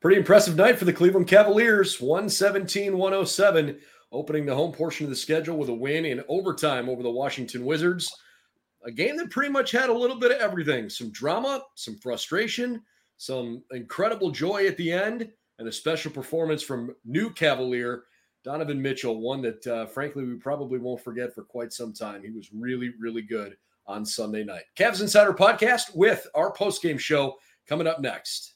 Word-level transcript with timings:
Pretty 0.00 0.18
impressive 0.18 0.54
night 0.54 0.78
for 0.78 0.84
the 0.84 0.92
Cleveland 0.92 1.26
Cavaliers, 1.26 2.00
117 2.00 2.96
107, 2.96 3.80
opening 4.12 4.46
the 4.46 4.54
home 4.54 4.70
portion 4.70 5.04
of 5.04 5.10
the 5.10 5.16
schedule 5.16 5.56
with 5.56 5.70
a 5.70 5.74
win 5.74 6.04
in 6.04 6.22
overtime 6.28 6.88
over 6.88 7.02
the 7.02 7.10
Washington 7.10 7.64
Wizards. 7.64 8.08
A 8.84 8.92
game 8.92 9.16
that 9.16 9.30
pretty 9.30 9.50
much 9.50 9.72
had 9.72 9.88
a 9.90 9.92
little 9.92 10.16
bit 10.16 10.30
of 10.30 10.38
everything 10.38 10.88
some 10.88 11.10
drama, 11.10 11.64
some 11.74 11.96
frustration, 11.96 12.80
some 13.16 13.64
incredible 13.72 14.30
joy 14.30 14.68
at 14.68 14.76
the 14.76 14.92
end, 14.92 15.32
and 15.58 15.66
a 15.66 15.72
special 15.72 16.12
performance 16.12 16.62
from 16.62 16.94
new 17.04 17.28
Cavalier 17.30 18.04
Donovan 18.44 18.80
Mitchell, 18.80 19.20
one 19.20 19.42
that 19.42 19.66
uh, 19.66 19.86
frankly 19.86 20.24
we 20.24 20.36
probably 20.36 20.78
won't 20.78 21.02
forget 21.02 21.34
for 21.34 21.42
quite 21.42 21.72
some 21.72 21.92
time. 21.92 22.22
He 22.22 22.30
was 22.30 22.52
really, 22.52 22.92
really 23.00 23.22
good 23.22 23.56
on 23.86 24.06
Sunday 24.06 24.44
night. 24.44 24.62
Cavs 24.76 25.00
Insider 25.00 25.32
Podcast 25.32 25.96
with 25.96 26.24
our 26.36 26.52
post 26.52 26.82
game 26.82 26.98
show 26.98 27.36
coming 27.66 27.88
up 27.88 28.00
next. 28.00 28.54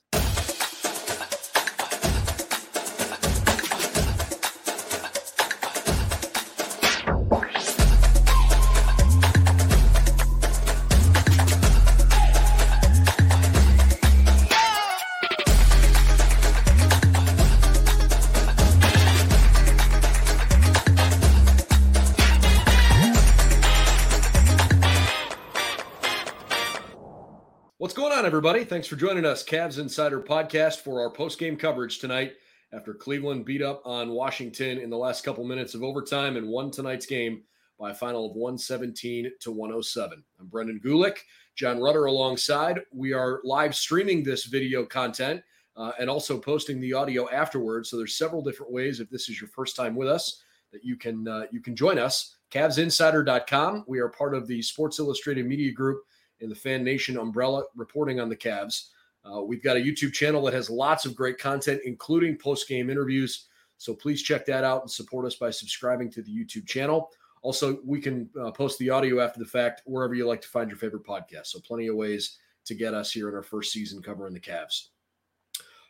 On, 28.22 28.26
everybody? 28.26 28.62
Thanks 28.62 28.86
for 28.86 28.94
joining 28.94 29.25
us, 29.25 29.43
Cavs 29.43 29.81
Insider 29.81 30.21
Podcast, 30.21 30.76
for 30.76 31.00
our 31.00 31.11
post 31.11 31.40
game 31.40 31.57
coverage 31.57 31.99
tonight 31.99 32.34
after 32.72 32.95
Cleveland 32.95 33.45
beat 33.45 33.62
up 33.62 33.83
on 33.84 34.11
Washington 34.11 34.78
in 34.78 34.91
the 34.91 34.97
last 34.97 35.25
couple 35.25 35.42
minutes 35.42 35.75
of 35.75 35.83
overtime 35.83 36.37
and 36.37 36.47
won 36.47 36.70
tonight's 36.70 37.05
game 37.05 37.43
by 37.81 37.91
a 37.91 37.95
final 37.95 38.31
of 38.31 38.37
117 38.37 39.33
to 39.41 39.50
107. 39.50 40.23
I'm 40.39 40.47
Brendan 40.47 40.81
Gulick, 40.84 41.17
Jon 41.56 41.81
Rudder 41.81 42.05
alongside. 42.05 42.83
We 42.93 43.12
are 43.12 43.41
live 43.43 43.75
streaming 43.75 44.23
this 44.23 44.45
video 44.45 44.87
content 44.87 45.43
uh, 45.77 45.91
and 45.98 46.09
also 46.09 46.39
posting 46.39 46.81
the 46.81 46.93
audio 46.93 47.28
afterwards. 47.28 47.91
So 47.91 47.97
there's 47.97 48.17
several 48.17 48.41
different 48.41 48.70
ways 48.70 49.00
if 49.00 49.11
this 49.11 49.28
is 49.28 49.41
your 49.41 49.48
first 49.48 49.75
time 49.75 49.97
with 49.97 50.06
us 50.06 50.45
that 50.73 50.84
you 50.84 50.95
can 50.95 51.27
uh, 51.27 51.47
you 51.50 51.61
can 51.61 51.75
join 51.75 51.98
us. 51.98 52.37
CavsInsider.com. 52.53 53.84
We 53.89 53.98
are 53.98 54.11
part 54.11 54.37
of 54.37 54.47
the 54.47 54.62
Sports 54.62 55.00
Illustrated 55.00 55.45
Media 55.45 55.73
Group 55.73 56.05
in 56.43 56.48
the 56.48 56.55
FanNation 56.55 57.21
umbrella 57.21 57.65
reporting 57.75 58.21
on 58.21 58.29
the 58.29 58.37
Cavs. 58.37 58.89
Uh, 59.25 59.41
we've 59.43 59.62
got 59.62 59.77
a 59.77 59.81
YouTube 59.81 60.12
channel 60.12 60.43
that 60.45 60.55
has 60.55 60.69
lots 60.69 61.07
of 61.07 61.15
great 61.15 61.39
content, 61.39 61.81
including 61.84 62.37
post 62.37 62.69
game 62.69 62.91
interviews. 62.91 63.47
So 63.79 63.95
please 63.95 64.23
check 64.23 64.45
that 64.47 64.65
out 64.65 64.83
and 64.83 64.91
support 64.91 65.27
us 65.27 65.37
by 65.37 65.51
subscribing 65.51 66.11
to 66.12 66.23
the 66.23 66.31
YouTube 66.31 66.67
channel. 66.67 67.11
Also, 67.43 67.79
we 67.84 68.01
can 68.01 68.29
uh, 68.41 68.53
post 68.53 68.79
the 68.79 68.91
audio 68.91 69.21
after 69.21 69.41
the 69.41 69.47
fact 69.47 69.83
wherever 69.84 70.15
you 70.15 70.27
like 70.27 70.41
to 70.43 70.49
find 70.49 70.71
your 70.71 70.79
favorite 70.79 71.05
podcast. 71.05 71.47
So, 71.47 71.59
plenty 71.61 71.89
of 71.89 71.97
ways 71.97 72.39
to 72.67 72.75
get 72.75 72.95
us 72.95 73.11
here 73.11 73.29
in 73.29 73.34
our 73.34 73.43
first 73.43 73.73
season 73.73 74.01
covering 74.01 74.33
the 74.33 74.41
Cavs. 74.41 74.89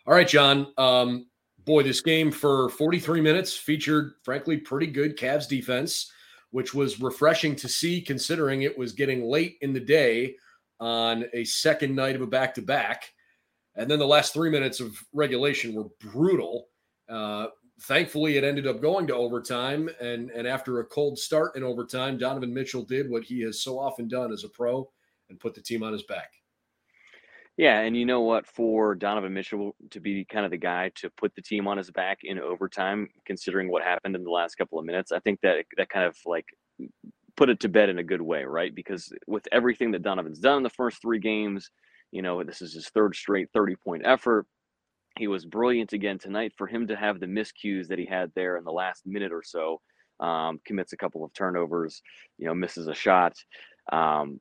All 0.07 0.15
right, 0.15 0.27
Jon. 0.27 0.73
Um, 0.79 1.27
boy, 1.65 1.83
this 1.83 2.01
game 2.01 2.33
for 2.33 2.71
43 2.71 3.21
minutes 3.21 3.55
featured, 3.55 4.15
frankly, 4.23 4.57
pretty 4.57 4.87
good 4.87 5.19
Cavs 5.19 5.47
defense, 5.47 6.11
which 6.53 6.73
was 6.73 7.01
refreshing 7.01 7.57
to 7.57 7.69
see 7.69 8.01
considering 8.01 8.63
it 8.63 8.79
was 8.79 8.93
getting 8.93 9.25
late 9.25 9.57
in 9.63 9.73
the 9.73 9.81
day 9.81 10.37
on 10.79 11.25
a 11.33 11.45
second 11.45 11.95
night 11.95 12.15
of 12.15 12.23
a 12.23 12.27
back 12.27 12.55
to 12.55 12.63
back. 12.63 13.11
And 13.75 13.91
then 13.91 13.99
the 13.99 14.07
last 14.07 14.35
three 14.35 14.51
minutes 14.51 14.79
of 14.79 14.95
regulation 15.13 15.75
were 15.75 15.89
brutal. 15.99 16.69
Uh, 17.09 17.47
thankfully, 17.83 18.37
it 18.37 18.45
ended 18.45 18.67
up 18.67 18.83
going 18.83 19.07
to 19.07 19.15
overtime. 19.15 19.89
And, 20.01 20.31
and 20.31 20.47
after 20.47 20.81
a 20.81 20.85
cold 20.85 21.19
start 21.19 21.57
in 21.57 21.65
overtime, 21.65 22.19
Donovan 22.19 22.53
Mitchell 22.53 22.83
did 22.83 23.11
what 23.11 23.25
he 23.25 23.41
has 23.43 23.63
so 23.63 23.79
often 23.79 24.07
done 24.07 24.31
as 24.31 24.45
a 24.45 24.49
pro 24.49 24.91
and 25.31 25.41
put 25.41 25.55
the 25.55 25.63
team 25.63 25.83
on 25.83 25.95
his 25.95 26.03
back. 26.03 26.33
Yeah, 27.57 27.81
and 27.81 27.97
you 27.97 28.07
know 28.07 28.21
what? 28.23 28.47
For 28.47 28.95
Donovan 28.95 29.35
Mitchell 29.35 29.77
to 29.91 30.01
be 30.01 30.25
kind 30.25 30.45
of 30.45 30.51
the 30.51 30.57
guy 30.57 30.91
to 30.97 31.11
put 31.11 31.35
the 31.35 31.43
team 31.43 31.69
on 31.69 31.77
his 31.77 31.91
back 31.91 32.21
in 32.25 32.39
overtime, 32.39 33.09
considering 33.27 33.71
what 33.71 33.83
happened 33.83 34.17
in 34.17 34.25
the 34.25 34.31
last 34.31 34.55
couple 34.57 34.79
of 34.79 34.87
minutes, 34.87 35.13
I 35.13 35.19
think 35.21 35.41
that 35.43 35.65
that 35.77 35.91
kind 35.91 36.07
of 36.07 36.17
like 36.25 36.47
put 37.37 37.51
it 37.51 37.61
to 37.61 37.69
bed 37.69 37.89
in 37.91 37.99
a 37.99 38.05
good 38.05 38.23
way, 38.23 38.45
right? 38.45 38.75
Because 38.75 39.13
with 39.27 39.47
everything 39.53 39.93
that 39.93 40.03
Donovan's 40.03 40.41
done 40.41 40.59
in 40.59 40.63
the 40.63 40.71
first 40.71 41.03
three 41.03 41.19
games, 41.21 41.71
you 42.13 42.23
know, 42.23 42.43
this 42.45 42.63
is 42.63 42.75
his 42.75 42.89
third 42.91 43.17
straight 43.17 43.49
30 43.55 43.77
point 43.77 44.03
effort. 44.07 44.47
He 45.19 45.29
was 45.29 45.45
brilliant 45.45 45.93
again 45.93 46.19
tonight. 46.19 46.53
For 46.57 46.67
him 46.67 46.87
to 46.89 46.97
have 46.97 47.21
the 47.21 47.27
miscues 47.27 47.89
that 47.89 47.99
he 47.99 48.07
had 48.07 48.33
there 48.35 48.57
in 48.57 48.65
the 48.65 48.73
last 48.73 49.07
minute 49.07 49.33
or 49.33 49.43
so, 49.45 49.81
um, 50.21 50.61
commits 50.65 50.93
a 50.93 50.97
couple 50.97 51.25
of 51.25 51.33
turnovers, 51.35 52.03
you 52.39 52.47
know, 52.47 52.55
misses 52.55 52.89
a 52.89 52.95
shot. 52.95 53.35
Um, 53.93 54.41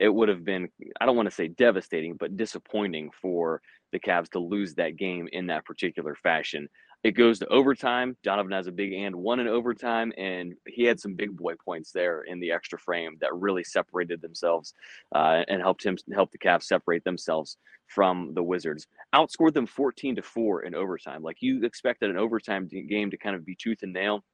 it 0.00 0.08
would 0.08 0.30
have 0.30 0.44
been, 0.44 0.68
I 1.00 1.06
don't 1.06 1.14
want 1.14 1.28
to 1.28 1.34
say 1.34 1.46
devastating, 1.46 2.16
but 2.18 2.36
disappointing 2.36 3.10
for 3.20 3.60
the 3.92 4.00
Cavs 4.00 4.30
to 4.30 4.38
lose 4.38 4.74
that 4.74 4.96
game 4.96 5.28
in 5.32 5.46
that 5.48 5.66
particular 5.66 6.14
fashion. 6.14 6.68
It 7.04 7.12
goes 7.12 7.38
to 7.38 7.46
overtime. 7.48 8.16
Donovan 8.22 8.52
has 8.52 8.66
a 8.66 8.72
big 8.72 8.92
and 8.92 9.14
one 9.14 9.40
in 9.40 9.48
overtime, 9.48 10.12
and 10.16 10.54
he 10.66 10.84
had 10.84 11.00
some 11.00 11.14
big 11.14 11.36
boy 11.36 11.54
points 11.62 11.92
there 11.92 12.22
in 12.22 12.40
the 12.40 12.50
extra 12.50 12.78
frame 12.78 13.16
that 13.20 13.34
really 13.34 13.64
separated 13.64 14.22
themselves 14.22 14.74
uh, 15.14 15.42
and 15.48 15.60
helped 15.60 15.84
him 15.84 15.96
help 16.14 16.30
the 16.30 16.38
Cavs 16.38 16.64
separate 16.64 17.04
themselves 17.04 17.58
from 17.86 18.32
the 18.34 18.42
Wizards. 18.42 18.86
Outscored 19.14 19.54
them 19.54 19.66
14 19.66 20.16
to 20.16 20.22
four 20.22 20.62
in 20.62 20.74
overtime. 20.74 21.22
Like 21.22 21.38
you 21.40 21.62
expected 21.64 22.10
an 22.10 22.16
overtime 22.16 22.68
game 22.68 23.10
to 23.10 23.18
kind 23.18 23.36
of 23.36 23.44
be 23.44 23.56
tooth 23.56 23.82
and 23.82 23.92
nail 23.92 24.24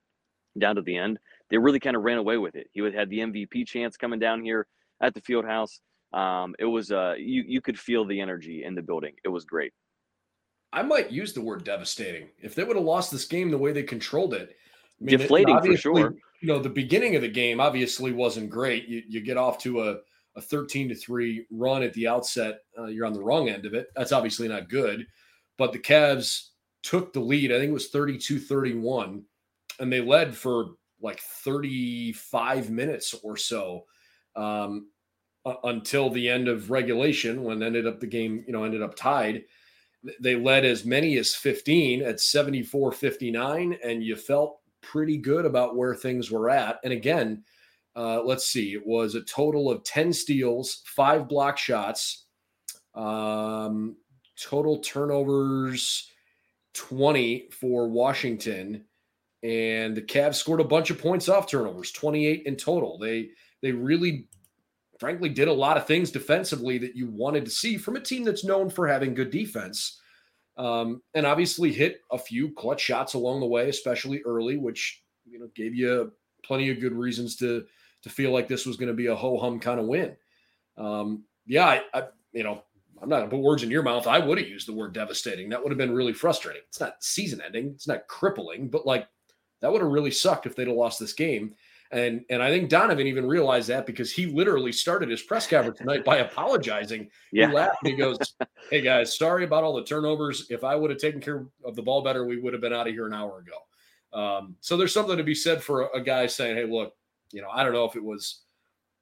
down 0.58 0.76
to 0.76 0.82
the 0.82 0.96
end. 0.96 1.18
They 1.50 1.58
really 1.58 1.80
kind 1.80 1.96
of 1.96 2.02
ran 2.02 2.18
away 2.18 2.36
with 2.38 2.54
it. 2.54 2.68
He 2.72 2.82
would 2.82 2.94
have 2.94 3.00
had 3.00 3.10
the 3.10 3.18
MVP 3.18 3.66
chance 3.66 3.96
coming 3.96 4.18
down 4.18 4.44
here 4.44 4.66
at 5.00 5.14
the 5.14 5.20
field 5.20 5.44
house. 5.44 5.80
Um, 6.12 6.54
it 6.58 6.64
was 6.64 6.92
uh, 6.92 7.14
you 7.18 7.44
you 7.46 7.60
could 7.60 7.78
feel 7.78 8.04
the 8.04 8.20
energy 8.20 8.64
in 8.64 8.74
the 8.74 8.82
building. 8.82 9.14
It 9.24 9.28
was 9.28 9.44
great. 9.44 9.72
I 10.72 10.82
might 10.82 11.10
use 11.10 11.32
the 11.32 11.40
word 11.40 11.64
devastating. 11.64 12.28
If 12.40 12.54
they 12.54 12.64
would 12.64 12.76
have 12.76 12.84
lost 12.84 13.10
this 13.10 13.24
game 13.24 13.50
the 13.50 13.58
way 13.58 13.72
they 13.72 13.82
controlled 13.82 14.34
it, 14.34 14.56
I 15.00 15.04
mean, 15.04 15.18
deflating 15.18 15.60
for 15.60 15.76
sure. 15.76 16.14
You 16.40 16.48
know, 16.48 16.58
the 16.58 16.68
beginning 16.68 17.16
of 17.16 17.22
the 17.22 17.28
game 17.28 17.60
obviously 17.60 18.12
wasn't 18.12 18.50
great. 18.50 18.86
You, 18.86 19.02
you 19.08 19.20
get 19.20 19.38
off 19.38 19.58
to 19.58 19.82
a, 19.82 19.96
a 20.36 20.40
13 20.40 20.90
to 20.90 20.94
3 20.94 21.46
run 21.50 21.82
at 21.82 21.94
the 21.94 22.06
outset. 22.06 22.60
Uh, 22.78 22.86
you're 22.86 23.06
on 23.06 23.14
the 23.14 23.22
wrong 23.22 23.48
end 23.48 23.64
of 23.64 23.72
it. 23.72 23.88
That's 23.96 24.12
obviously 24.12 24.48
not 24.48 24.68
good. 24.68 25.06
But 25.56 25.72
the 25.72 25.78
Cavs 25.78 26.48
took 26.82 27.12
the 27.12 27.20
lead. 27.20 27.52
I 27.52 27.58
think 27.58 27.70
it 27.70 27.74
was 27.74 27.88
32 27.88 28.38
31, 28.38 29.22
and 29.80 29.92
they 29.92 30.00
led 30.00 30.36
for 30.36 30.72
like 31.00 31.20
35 31.20 32.70
minutes 32.70 33.14
or 33.22 33.36
so 33.36 33.84
um, 34.36 34.88
until 35.64 36.10
the 36.10 36.28
end 36.28 36.48
of 36.48 36.70
regulation 36.70 37.42
when 37.42 37.62
ended 37.62 37.86
up 37.86 38.00
the 38.00 38.06
game, 38.06 38.44
you 38.46 38.52
know, 38.52 38.64
ended 38.64 38.82
up 38.82 38.94
tied 38.94 39.44
they 40.20 40.36
led 40.36 40.64
as 40.64 40.84
many 40.84 41.16
as 41.18 41.34
15 41.34 42.02
at 42.02 42.20
74 42.20 42.92
59, 42.92 43.78
and 43.82 44.02
you 44.02 44.16
felt 44.16 44.60
pretty 44.82 45.16
good 45.16 45.44
about 45.44 45.76
where 45.76 45.94
things 45.94 46.30
were 46.30 46.50
at. 46.50 46.78
And 46.84 46.92
again, 46.92 47.44
uh, 47.94 48.22
let's 48.22 48.46
see, 48.46 48.74
it 48.74 48.86
was 48.86 49.14
a 49.14 49.22
total 49.22 49.70
of 49.70 49.84
10 49.84 50.12
steals, 50.12 50.82
five 50.86 51.28
block 51.28 51.58
shots, 51.58 52.26
um, 52.94 53.96
total 54.40 54.78
turnovers 54.78 56.10
20 56.74 57.48
for 57.50 57.88
Washington. 57.88 58.84
And 59.42 59.96
the 59.96 60.02
Cavs 60.02 60.34
scored 60.36 60.60
a 60.60 60.64
bunch 60.64 60.90
of 60.90 60.98
points 60.98 61.28
off 61.28 61.48
turnovers, 61.48 61.90
28 61.92 62.42
in 62.46 62.56
total. 62.56 62.98
They 62.98 63.30
they 63.66 63.72
really 63.72 64.28
frankly 64.98 65.28
did 65.28 65.48
a 65.48 65.52
lot 65.52 65.76
of 65.76 65.86
things 65.86 66.10
defensively 66.10 66.78
that 66.78 66.96
you 66.96 67.08
wanted 67.08 67.44
to 67.44 67.50
see 67.50 67.76
from 67.76 67.96
a 67.96 68.00
team 68.00 68.24
that's 68.24 68.44
known 68.44 68.70
for 68.70 68.86
having 68.86 69.14
good 69.14 69.30
defense. 69.30 70.00
Um, 70.56 71.02
and 71.14 71.26
obviously 71.26 71.70
hit 71.72 72.00
a 72.10 72.16
few 72.16 72.50
clutch 72.52 72.80
shots 72.80 73.12
along 73.12 73.40
the 73.40 73.46
way, 73.46 73.68
especially 73.68 74.22
early, 74.24 74.56
which 74.56 75.02
you 75.26 75.38
know 75.38 75.48
gave 75.54 75.74
you 75.74 76.12
plenty 76.44 76.70
of 76.70 76.80
good 76.80 76.94
reasons 76.94 77.36
to 77.36 77.66
to 78.02 78.08
feel 78.08 78.30
like 78.30 78.48
this 78.48 78.64
was 78.64 78.76
going 78.76 78.88
to 78.88 78.94
be 78.94 79.06
a 79.06 79.14
ho 79.14 79.36
hum 79.36 79.60
kind 79.60 79.80
of 79.80 79.86
win. 79.86 80.16
Um, 80.78 81.24
yeah, 81.44 81.66
I, 81.66 81.82
I, 81.92 82.02
you 82.32 82.42
know 82.42 82.62
I'm 83.02 83.08
not 83.08 83.20
to 83.20 83.28
put 83.28 83.40
words 83.40 83.62
in 83.62 83.70
your 83.70 83.82
mouth. 83.82 84.06
I 84.06 84.18
would 84.18 84.38
have 84.38 84.48
used 84.48 84.66
the 84.66 84.72
word 84.72 84.94
devastating. 84.94 85.50
That 85.50 85.62
would 85.62 85.70
have 85.70 85.78
been 85.78 85.94
really 85.94 86.12
frustrating. 86.12 86.62
It's 86.68 86.80
not 86.80 87.02
season 87.02 87.42
ending. 87.44 87.72
It's 87.74 87.88
not 87.88 88.06
crippling, 88.08 88.68
but 88.68 88.86
like 88.86 89.06
that 89.60 89.70
would 89.70 89.82
have 89.82 89.90
really 89.90 90.10
sucked 90.10 90.46
if 90.46 90.56
they'd 90.56 90.68
have 90.68 90.76
lost 90.76 90.98
this 90.98 91.12
game. 91.12 91.54
And 91.92 92.22
and 92.30 92.42
I 92.42 92.50
think 92.50 92.68
Donovan 92.68 93.06
even 93.06 93.26
realized 93.26 93.68
that 93.68 93.86
because 93.86 94.10
he 94.10 94.26
literally 94.26 94.72
started 94.72 95.08
his 95.08 95.22
press 95.22 95.46
conference 95.46 95.78
tonight 95.78 96.04
by 96.04 96.18
apologizing. 96.18 97.08
Yeah. 97.32 97.48
He 97.48 97.54
laughed 97.54 97.78
and 97.82 97.92
he 97.92 97.96
goes, 97.96 98.18
Hey 98.70 98.80
guys, 98.80 99.16
sorry 99.16 99.44
about 99.44 99.64
all 99.64 99.76
the 99.76 99.84
turnovers. 99.84 100.46
If 100.50 100.64
I 100.64 100.74
would 100.74 100.90
have 100.90 100.98
taken 100.98 101.20
care 101.20 101.46
of 101.64 101.76
the 101.76 101.82
ball 101.82 102.02
better, 102.02 102.26
we 102.26 102.38
would 102.38 102.52
have 102.52 102.62
been 102.62 102.72
out 102.72 102.88
of 102.88 102.92
here 102.92 103.06
an 103.06 103.14
hour 103.14 103.38
ago. 103.38 104.20
Um, 104.20 104.56
so 104.60 104.76
there's 104.76 104.94
something 104.94 105.16
to 105.16 105.24
be 105.24 105.34
said 105.34 105.62
for 105.62 105.82
a, 105.82 105.98
a 105.98 106.00
guy 106.00 106.26
saying, 106.26 106.56
Hey, 106.56 106.64
look, 106.64 106.94
you 107.32 107.42
know, 107.42 107.48
I 107.50 107.62
don't 107.62 107.72
know 107.72 107.84
if 107.84 107.96
it 107.96 108.04
was 108.04 108.42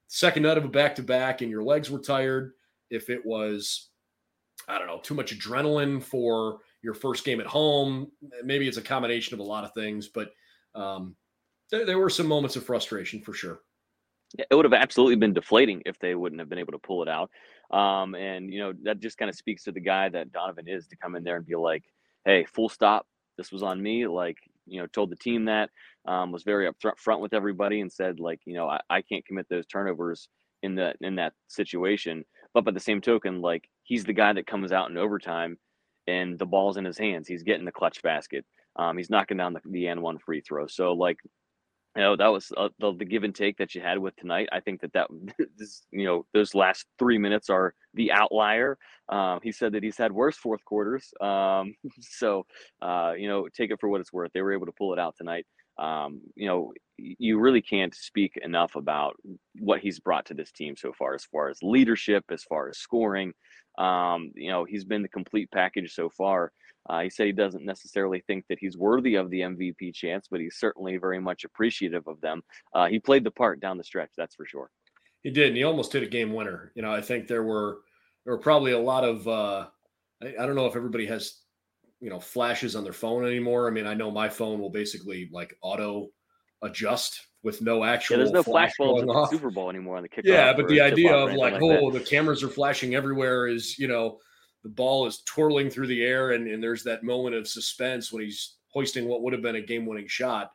second 0.09 0.43
night 0.43 0.59
of 0.59 0.65
a 0.65 0.69
back 0.69 0.95
to 0.97 1.03
back 1.03 1.41
and 1.41 1.51
your 1.51 1.63
legs 1.63 1.91
were 1.91 1.99
tired, 1.99 2.53
if 2.91 3.11
it 3.11 3.25
was, 3.25 3.89
I 4.69 4.79
don't 4.79 4.87
know, 4.87 5.01
too 5.03 5.15
much 5.15 5.37
adrenaline 5.37 6.03
for 6.03 6.59
your 6.83 6.95
first 6.95 7.25
game 7.25 7.41
at 7.41 7.47
home. 7.47 8.11
Maybe 8.45 8.69
it's 8.69 8.77
a 8.77 8.83
combination 8.83 9.35
of 9.35 9.41
a 9.41 9.45
lot 9.45 9.65
of 9.65 9.73
things, 9.73 10.09
but 10.09 10.31
um, 10.75 11.17
there, 11.71 11.87
there 11.87 11.99
were 11.99 12.11
some 12.11 12.27
moments 12.27 12.57
of 12.57 12.65
frustration 12.65 13.21
for 13.21 13.33
sure. 13.33 13.61
Yeah, 14.39 14.47
it 14.51 14.55
would 14.55 14.65
have 14.65 14.75
absolutely 14.75 15.17
been 15.17 15.33
deflating 15.33 15.83
if 15.87 15.99
they 15.99 16.15
wouldn't 16.15 16.41
have 16.41 16.49
been 16.49 16.59
able 16.59 16.73
to 16.73 16.79
pull 16.79 17.03
it 17.03 17.09
out. 17.09 17.31
Um, 17.71 18.15
and 18.15 18.53
you 18.53 18.61
know 18.61 18.73
that 18.83 19.01
just 19.01 19.19
kind 19.19 19.29
of 19.29 19.37
speaks 19.37 19.65
to 19.65 19.73
the 19.73 19.81
guy 19.81 20.09
that 20.09 20.33
Donovan 20.33 20.69
is 20.69 20.87
to 20.89 20.97
come 20.97 21.17
in 21.17 21.25
there 21.25 21.37
and 21.37 21.47
be 21.47 21.57
like, 21.57 21.85
"Hey, 22.25 22.45
full 22.45 22.69
stop. 22.69 23.07
This 23.37 23.53
was 23.53 23.63
on 23.63 23.83
me." 23.83 24.07
Like 24.07 24.39
you 24.67 24.81
know, 24.81 24.87
told 24.87 25.11
the 25.11 25.17
team 25.17 25.45
that 25.47 25.71
um, 26.07 26.33
was 26.33 26.43
very 26.43 26.71
upfront 26.71 27.21
with 27.21 27.35
everybody 27.35 27.81
and 27.81 27.93
said 27.93 28.21
like, 28.21 28.41
you 28.45 28.55
know, 28.55 28.69
I, 28.69 28.81
I 28.91 29.03
can't 29.03 29.25
commit 29.27 29.47
those 29.49 29.67
turnovers 29.67 30.29
in 30.63 30.75
that 30.77 30.97
in 31.01 31.17
that 31.17 31.33
situation. 31.49 32.25
But 32.53 32.65
by 32.65 32.71
the 32.71 32.81
same 32.81 33.01
token, 33.01 33.41
like 33.41 33.69
he's 33.83 34.05
the 34.05 34.13
guy 34.13 34.33
that 34.33 34.47
comes 34.47 34.73
out 34.73 34.91
in 34.91 34.97
overtime 34.97 35.59
and 36.07 36.39
the 36.39 36.47
ball's 36.47 36.77
in 36.77 36.85
his 36.85 36.99
hands. 36.99 37.27
He's 37.27 37.43
getting 37.43 37.65
the 37.65 37.73
clutch 37.73 38.03
basket. 38.03 38.45
Um, 38.77 38.97
he's 38.97 39.11
knocking 39.11 39.37
down 39.37 39.55
the, 39.55 39.61
the 39.65 39.87
and 39.87 40.03
one 40.03 40.19
free 40.19 40.41
throw. 40.41 40.67
So 40.67 40.93
like 40.93 41.19
you 41.97 42.03
know 42.03 42.17
that 42.17 42.29
was 42.29 42.53
uh, 42.57 42.69
the, 42.81 42.93
the, 42.95 43.05
give 43.05 43.23
and 43.25 43.35
take 43.35 43.57
that 43.59 43.75
you 43.75 43.81
had 43.81 43.99
with 43.99 44.17
tonight. 44.17 44.49
I 44.53 44.61
think 44.61 44.81
that 44.81 44.93
that 44.95 45.09
this, 45.57 45.87
you 45.91 46.05
know 46.05 46.27
those 46.35 46.55
last 46.55 46.87
three 46.99 47.19
minutes 47.19 47.51
are 47.51 47.75
the 47.95 48.13
outlier. 48.13 48.79
Um, 49.09 49.41
he 49.43 49.53
said 49.53 49.73
that 49.73 49.83
he's 49.83 49.99
had 49.99 50.13
worse 50.13 50.37
fourth 50.37 50.65
quarters 50.65 51.13
um, 51.21 51.75
so 52.01 52.47
uh, 52.83 53.13
you 53.17 53.29
know 53.29 53.49
take 53.55 53.71
it 53.71 53.81
for 53.81 53.89
what 53.89 54.01
it's 54.01 54.13
worth 54.13 54.33
they 54.33 54.43
were 54.43 54.53
able 54.53 54.67
to 54.67 54.73
pull 54.73 54.93
it 54.93 54.99
out 54.99 55.15
tonight. 55.17 55.47
Um, 55.79 56.21
you 56.35 56.49
know 56.49 56.73
you 56.97 57.39
really 57.39 57.63
can't 57.63 57.95
speak 57.95 58.39
enough 58.43 58.77
about 58.77 59.17
what 59.59 59.81
he's 59.81 59.99
brought 59.99 60.27
to 60.27 60.35
this 60.35 60.53
team 60.53 60.77
so 60.77 60.93
far 60.93 61.15
as 61.15 61.25
far 61.25 61.49
as 61.49 61.59
leadership 61.63 62.25
as 62.31 62.45
far 62.45 62.69
as 62.69 62.79
scoring 62.79 63.33
um, 63.79 64.31
you 64.35 64.51
know 64.51 64.65
he's 64.65 64.85
been 64.85 65.03
the 65.03 65.09
complete 65.09 65.51
package 65.51 65.95
so 65.95 66.09
far 66.09 66.53
uh, 66.89 67.01
he 67.01 67.11
said 67.11 67.27
he 67.27 67.33
doesn't 67.33 67.65
necessarily 67.65 68.23
think 68.27 68.45
that 68.49 68.59
he's 68.59 68.77
worthy 68.77 69.15
of 69.15 69.31
the 69.31 69.41
MVP 69.41 69.95
chance, 69.95 70.29
but 70.31 70.41
he's 70.41 70.57
certainly 70.57 70.99
very 70.99 71.21
much 71.21 71.45
appreciative 71.45 72.07
of 72.07 72.21
them. 72.21 72.43
Uh, 72.75 72.87
he 72.87 72.99
played 72.99 73.25
the 73.25 73.31
part 73.31 73.61
down 73.61 73.79
the 73.79 73.85
stretch, 73.85 74.11
that's 74.17 74.35
for 74.35 74.45
sure. 74.45 74.71
He 75.23 75.31
did, 75.31 75.49
and 75.49 75.57
he 75.57 75.65
almost 75.65 75.93
hit 75.93 76.03
a 76.03 76.07
game 76.07 76.35
winner. 76.35 76.73
You 76.75 76.83
know, 76.83 76.93
I 76.93 77.01
think 77.01 77.27
there 77.27 77.43
were 77.43 77.79
there 78.25 78.35
were 78.35 78.41
probably 78.41 78.73
a 78.73 78.79
lot 78.79 79.05
of 79.05 79.27
uh, 79.27 79.67
I, 80.23 80.35
I 80.39 80.47
don't 80.47 80.55
know 80.55 80.67
if 80.67 80.77
everybody 80.77 81.07
has 81.07 81.41
you 82.01 82.11
know 82.11 82.21
flashes 82.21 82.77
on 82.77 82.85
their 82.85 82.93
phone 82.93 83.25
anymore. 83.25 83.67
I 83.67 83.71
mean, 83.71 83.87
I 83.87 83.95
know 83.95 84.11
my 84.11 84.29
phone 84.29 84.61
will 84.61 84.71
basically 84.71 85.31
like 85.33 85.57
auto 85.63 86.09
adjust 86.63 87.27
with 87.45 87.61
no 87.61 87.85
actual. 87.85 88.17
Yeah, 88.17 88.25
there's 88.25 88.33
no 88.33 88.43
flash 88.43 88.73
bulbs 88.79 89.03
in 89.03 89.07
the 89.07 89.27
Super 89.27 89.51
Bowl 89.51 89.71
anymore 89.71 89.99
on 89.99 90.03
the 90.03 90.09
kickoff. 90.09 90.25
Yeah, 90.25 90.53
but 90.55 90.67
the 90.67 90.81
idea 90.81 91.15
of 91.15 91.35
like, 91.35 91.53
like 91.53 91.63
oh, 91.63 91.91
the 91.91 92.01
cameras 92.01 92.43
are 92.43 92.49
flashing 92.49 92.95
everywhere 92.95 93.47
is 93.47 93.79
you 93.79 93.87
know 93.87 94.19
the 94.65 94.71
ball 94.71 95.07
is 95.07 95.23
twirling 95.27 95.71
through 95.71 95.87
the 95.87 96.03
air, 96.03 96.33
and, 96.33 96.49
and 96.49 96.63
there's 96.63 96.83
that 96.85 97.05
moment 97.05 97.37
of 97.37 97.47
suspense 97.47 98.11
when 98.11 98.25
he's 98.25 98.57
hoisting 98.69 99.07
what 99.07 99.23
would 99.23 99.33
have 99.33 99.43
been 99.43 99.57
a 99.57 99.61
game-winning 99.61 100.09
shot. 100.09 100.51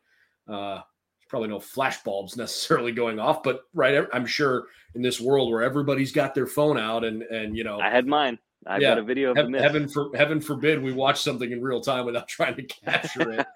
Uh, 0.47 0.81
probably 1.29 1.47
no 1.47 1.59
flash 1.59 2.01
bulbs 2.03 2.35
necessarily 2.35 2.91
going 2.91 3.19
off, 3.19 3.43
but 3.43 3.61
right, 3.73 4.07
I'm 4.11 4.25
sure 4.25 4.65
in 4.95 5.03
this 5.03 5.21
world 5.21 5.51
where 5.51 5.61
everybody's 5.61 6.11
got 6.11 6.33
their 6.33 6.47
phone 6.47 6.77
out 6.77 7.05
and 7.05 7.21
and 7.21 7.55
you 7.55 7.63
know, 7.63 7.79
I 7.79 7.89
had 7.89 8.07
mine. 8.07 8.39
I 8.67 8.79
yeah, 8.79 8.89
got 8.89 8.97
a 8.97 9.03
video 9.03 9.31
of 9.31 9.37
heaven, 9.37 9.53
heaven 9.53 9.87
for 9.87 10.09
heaven 10.15 10.41
forbid 10.41 10.83
we 10.83 10.91
watch 10.91 11.21
something 11.21 11.49
in 11.49 11.61
real 11.61 11.81
time 11.81 12.05
without 12.05 12.27
trying 12.35 12.55
to 12.55 12.63
capture 12.63 13.31
it. 13.31 13.47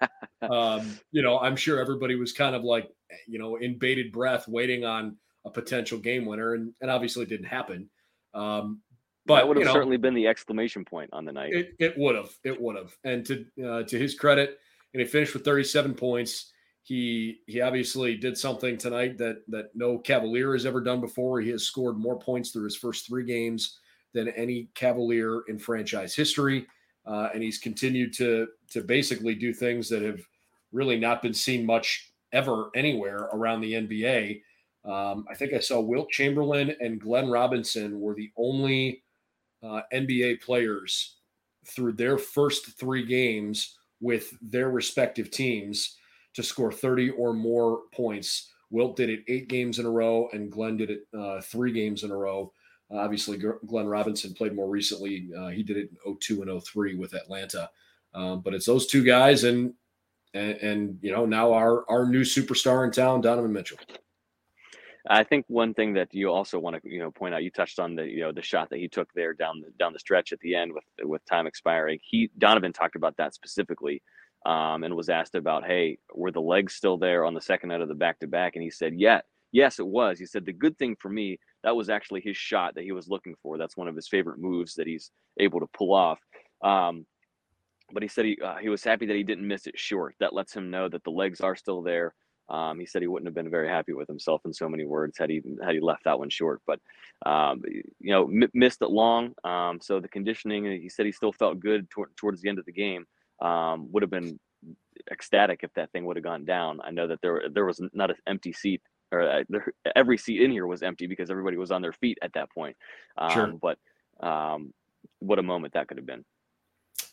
um, 0.50 0.98
you 1.12 1.22
know, 1.22 1.38
I'm 1.38 1.56
sure 1.56 1.80
everybody 1.80 2.16
was 2.16 2.32
kind 2.32 2.54
of 2.54 2.64
like, 2.64 2.88
you 3.26 3.38
know, 3.38 3.56
in 3.56 3.78
bated 3.78 4.12
breath, 4.12 4.48
waiting 4.48 4.84
on 4.84 5.16
a 5.44 5.50
potential 5.50 5.98
game 5.98 6.24
winner, 6.24 6.54
and 6.54 6.72
and 6.80 6.90
obviously 6.90 7.24
it 7.24 7.28
didn't 7.28 7.46
happen. 7.46 7.88
Um, 8.32 8.80
but 9.26 9.36
that 9.36 9.48
would 9.48 9.56
have 9.56 9.62
you 9.62 9.66
know, 9.66 9.72
certainly 9.72 9.96
been 9.96 10.14
the 10.14 10.26
exclamation 10.26 10.84
point 10.84 11.10
on 11.12 11.24
the 11.24 11.32
night. 11.32 11.52
It, 11.52 11.74
it 11.78 11.98
would 11.98 12.14
have. 12.14 12.30
It 12.44 12.60
would 12.60 12.76
have. 12.76 12.94
And 13.04 13.24
to 13.26 13.46
uh, 13.66 13.82
to 13.84 13.98
his 13.98 14.14
credit, 14.14 14.58
and 14.92 15.00
he 15.00 15.06
finished 15.06 15.34
with 15.34 15.44
37 15.44 15.94
points. 15.94 16.52
He 16.82 17.38
he 17.46 17.62
obviously 17.62 18.16
did 18.16 18.36
something 18.36 18.76
tonight 18.76 19.16
that 19.18 19.38
that 19.48 19.74
no 19.74 19.98
Cavalier 19.98 20.52
has 20.52 20.66
ever 20.66 20.80
done 20.80 21.00
before. 21.00 21.40
He 21.40 21.50
has 21.50 21.64
scored 21.64 21.96
more 21.96 22.18
points 22.18 22.50
through 22.50 22.64
his 22.64 22.76
first 22.76 23.06
three 23.06 23.24
games 23.24 23.78
than 24.12 24.28
any 24.28 24.68
Cavalier 24.74 25.42
in 25.48 25.58
franchise 25.58 26.14
history, 26.14 26.66
uh, 27.06 27.30
and 27.32 27.42
he's 27.42 27.58
continued 27.58 28.12
to 28.14 28.48
to 28.72 28.82
basically 28.82 29.34
do 29.34 29.54
things 29.54 29.88
that 29.88 30.02
have 30.02 30.20
really 30.74 30.98
not 30.98 31.22
been 31.22 31.32
seen 31.32 31.64
much 31.64 32.12
ever 32.32 32.70
anywhere 32.74 33.28
around 33.32 33.60
the 33.60 33.72
NBA. 33.72 34.42
Um, 34.84 35.24
I 35.30 35.34
think 35.34 35.54
I 35.54 35.60
saw 35.60 35.80
Wilt 35.80 36.10
Chamberlain 36.10 36.74
and 36.80 37.00
Glenn 37.00 37.30
Robinson 37.30 38.00
were 38.00 38.14
the 38.14 38.30
only 38.36 39.02
uh, 39.62 39.82
NBA 39.94 40.42
players 40.42 41.16
through 41.66 41.92
their 41.92 42.18
first 42.18 42.78
three 42.78 43.06
games 43.06 43.78
with 44.00 44.36
their 44.42 44.68
respective 44.68 45.30
teams 45.30 45.96
to 46.34 46.42
score 46.42 46.72
30 46.72 47.10
or 47.10 47.32
more 47.32 47.82
points. 47.94 48.50
Wilt 48.70 48.96
did 48.96 49.08
it 49.08 49.24
eight 49.28 49.48
games 49.48 49.78
in 49.78 49.86
a 49.86 49.90
row, 49.90 50.28
and 50.32 50.50
Glenn 50.50 50.76
did 50.76 50.90
it 50.90 51.06
uh, 51.16 51.40
three 51.40 51.72
games 51.72 52.02
in 52.02 52.10
a 52.10 52.16
row. 52.16 52.52
Obviously, 52.90 53.38
Glenn 53.66 53.86
Robinson 53.86 54.34
played 54.34 54.54
more 54.54 54.68
recently. 54.68 55.28
Uh, 55.36 55.48
he 55.48 55.62
did 55.62 55.76
it 55.76 55.90
in 56.04 56.16
02 56.16 56.42
and 56.42 56.62
03 56.62 56.96
with 56.96 57.14
Atlanta. 57.14 57.70
Um, 58.12 58.40
but 58.40 58.52
it's 58.52 58.66
those 58.66 58.86
two 58.86 59.02
guys, 59.02 59.44
and, 59.44 59.72
and 60.34 60.56
and 60.58 60.98
you 61.00 61.12
know 61.12 61.24
now 61.24 61.52
our 61.52 61.88
our 61.88 62.06
new 62.06 62.22
superstar 62.22 62.84
in 62.84 62.90
town, 62.90 63.20
Donovan 63.20 63.52
Mitchell. 63.52 63.78
I 65.08 65.22
think 65.22 65.44
one 65.48 65.74
thing 65.74 65.92
that 65.94 66.14
you 66.14 66.30
also 66.30 66.58
want 66.58 66.82
to 66.82 66.90
you 66.90 66.98
know 66.98 67.10
point 67.10 67.34
out, 67.34 67.42
you 67.42 67.50
touched 67.50 67.78
on 67.78 67.94
the 67.94 68.04
you 68.04 68.20
know 68.20 68.32
the 68.32 68.42
shot 68.42 68.70
that 68.70 68.78
he 68.78 68.88
took 68.88 69.08
there 69.14 69.32
down 69.32 69.60
the 69.60 69.70
down 69.78 69.92
the 69.92 69.98
stretch 69.98 70.32
at 70.32 70.40
the 70.40 70.54
end 70.54 70.72
with 70.72 70.84
with 71.02 71.24
time 71.26 71.46
expiring. 71.46 71.98
He 72.02 72.30
Donovan 72.38 72.72
talked 72.72 72.96
about 72.96 73.16
that 73.18 73.34
specifically, 73.34 74.02
um, 74.46 74.84
and 74.84 74.94
was 74.94 75.08
asked 75.08 75.34
about, 75.34 75.64
hey, 75.64 75.98
were 76.14 76.32
the 76.32 76.40
legs 76.40 76.74
still 76.74 76.98
there 76.98 77.24
on 77.24 77.34
the 77.34 77.40
second 77.40 77.70
night 77.70 77.80
of 77.80 77.88
the 77.88 77.94
back 77.94 78.18
to 78.20 78.26
back? 78.26 78.56
And 78.56 78.62
he 78.62 78.70
said, 78.70 78.94
yeah, 78.96 79.20
yes, 79.52 79.78
it 79.78 79.86
was. 79.86 80.18
He 80.18 80.26
said 80.26 80.44
the 80.44 80.52
good 80.52 80.76
thing 80.78 80.96
for 81.00 81.08
me 81.08 81.38
that 81.62 81.74
was 81.74 81.88
actually 81.88 82.20
his 82.20 82.36
shot 82.36 82.74
that 82.74 82.84
he 82.84 82.92
was 82.92 83.08
looking 83.08 83.34
for. 83.42 83.56
That's 83.56 83.76
one 83.76 83.88
of 83.88 83.96
his 83.96 84.06
favorite 84.06 84.38
moves 84.38 84.74
that 84.74 84.86
he's 84.86 85.10
able 85.40 85.60
to 85.60 85.66
pull 85.66 85.94
off. 85.94 86.20
Um, 86.62 87.06
but 87.92 88.02
he 88.02 88.08
said 88.08 88.24
he 88.24 88.38
uh, 88.42 88.56
he 88.56 88.68
was 88.68 88.82
happy 88.82 89.06
that 89.06 89.16
he 89.16 89.22
didn't 89.22 89.46
miss 89.46 89.66
it 89.66 89.78
short. 89.78 90.14
That 90.20 90.34
lets 90.34 90.54
him 90.54 90.70
know 90.70 90.88
that 90.88 91.04
the 91.04 91.10
legs 91.10 91.40
are 91.40 91.56
still 91.56 91.82
there. 91.82 92.14
Um, 92.48 92.78
he 92.78 92.84
said 92.84 93.00
he 93.00 93.08
wouldn't 93.08 93.26
have 93.26 93.34
been 93.34 93.50
very 93.50 93.68
happy 93.68 93.94
with 93.94 94.06
himself 94.06 94.42
in 94.44 94.52
so 94.52 94.68
many 94.68 94.84
words 94.84 95.16
had 95.18 95.30
he 95.30 95.42
had 95.62 95.74
he 95.74 95.80
left 95.80 96.04
that 96.04 96.18
one 96.18 96.30
short. 96.30 96.60
But 96.66 96.80
um, 97.24 97.62
you 97.64 98.12
know, 98.12 98.24
m- 98.24 98.50
missed 98.52 98.82
it 98.82 98.90
long. 98.90 99.34
Um, 99.44 99.80
so 99.80 100.00
the 100.00 100.08
conditioning, 100.08 100.64
he 100.64 100.88
said 100.88 101.06
he 101.06 101.12
still 101.12 101.32
felt 101.32 101.60
good 101.60 101.88
tor- 101.90 102.10
towards 102.16 102.42
the 102.42 102.48
end 102.48 102.58
of 102.58 102.66
the 102.66 102.72
game. 102.72 103.06
Um, 103.40 103.90
would 103.92 104.02
have 104.02 104.10
been 104.10 104.38
ecstatic 105.10 105.60
if 105.62 105.72
that 105.74 105.90
thing 105.92 106.04
would 106.04 106.16
have 106.16 106.24
gone 106.24 106.44
down. 106.44 106.80
I 106.82 106.90
know 106.90 107.06
that 107.06 107.20
there 107.22 107.44
there 107.50 107.64
was 107.64 107.80
not 107.92 108.10
an 108.10 108.16
empty 108.26 108.52
seat, 108.52 108.82
or 109.10 109.22
uh, 109.22 109.44
there, 109.48 109.72
every 109.96 110.18
seat 110.18 110.42
in 110.42 110.50
here 110.50 110.66
was 110.66 110.82
empty 110.82 111.06
because 111.06 111.30
everybody 111.30 111.56
was 111.56 111.70
on 111.70 111.82
their 111.82 111.92
feet 111.92 112.18
at 112.22 112.32
that 112.34 112.50
point. 112.50 112.76
sure. 113.30 113.44
Um, 113.44 113.60
but 113.60 113.78
um, 114.20 114.74
what 115.20 115.38
a 115.38 115.42
moment 115.42 115.74
that 115.74 115.88
could 115.88 115.96
have 115.96 116.06
been. 116.06 116.24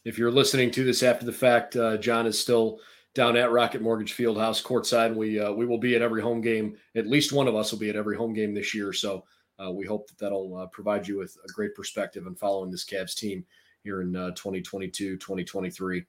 If 0.03 0.17
you're 0.17 0.31
listening 0.31 0.72
to 0.72 0.84
this 0.84 1.03
after 1.03 1.25
the 1.25 1.31
fact, 1.31 1.75
uh, 1.75 1.98
Jon 1.98 2.25
is 2.25 2.39
still 2.39 2.79
down 3.13 3.38
at 3.38 3.51
Rocket 3.51 3.81
Mortgage 3.81 4.15
Fieldhouse 4.15 4.63
courtside. 4.63 5.13
We 5.13 5.39
uh, 5.39 5.51
we 5.51 5.65
will 5.65 5.77
be 5.77 5.96
at 5.96 6.01
every 6.01 6.22
home 6.22 6.41
game. 6.41 6.75
At 6.96 7.08
least 7.08 7.34
one 7.34 7.48
of 7.48 7.55
us 7.55 7.72
will 7.72 7.79
be 7.79 7.89
at 7.89 7.96
every 7.96 8.17
home 8.17 8.34
game 8.34 8.53
this 8.53 8.74
year. 8.74 8.93
So 8.93 9.25
uh, 9.63 9.72
we 9.72 9.86
hope 9.86 10.08
that 10.08 10.17
that'll 10.17 10.55
uh, 10.58 10.65
provide 10.67 11.08
you 11.08 11.17
with 11.17 11.38
a 11.43 11.51
great 11.51 11.75
perspective 11.75 12.25
on 12.25 12.36
following 12.36 12.72
this 12.72 12.86
Cavs 12.86 13.15
team 13.15 13.46
here 13.84 14.01
in 14.01 14.13
2022, 14.13 15.13
uh, 15.13 15.17
2023. 15.20 16.05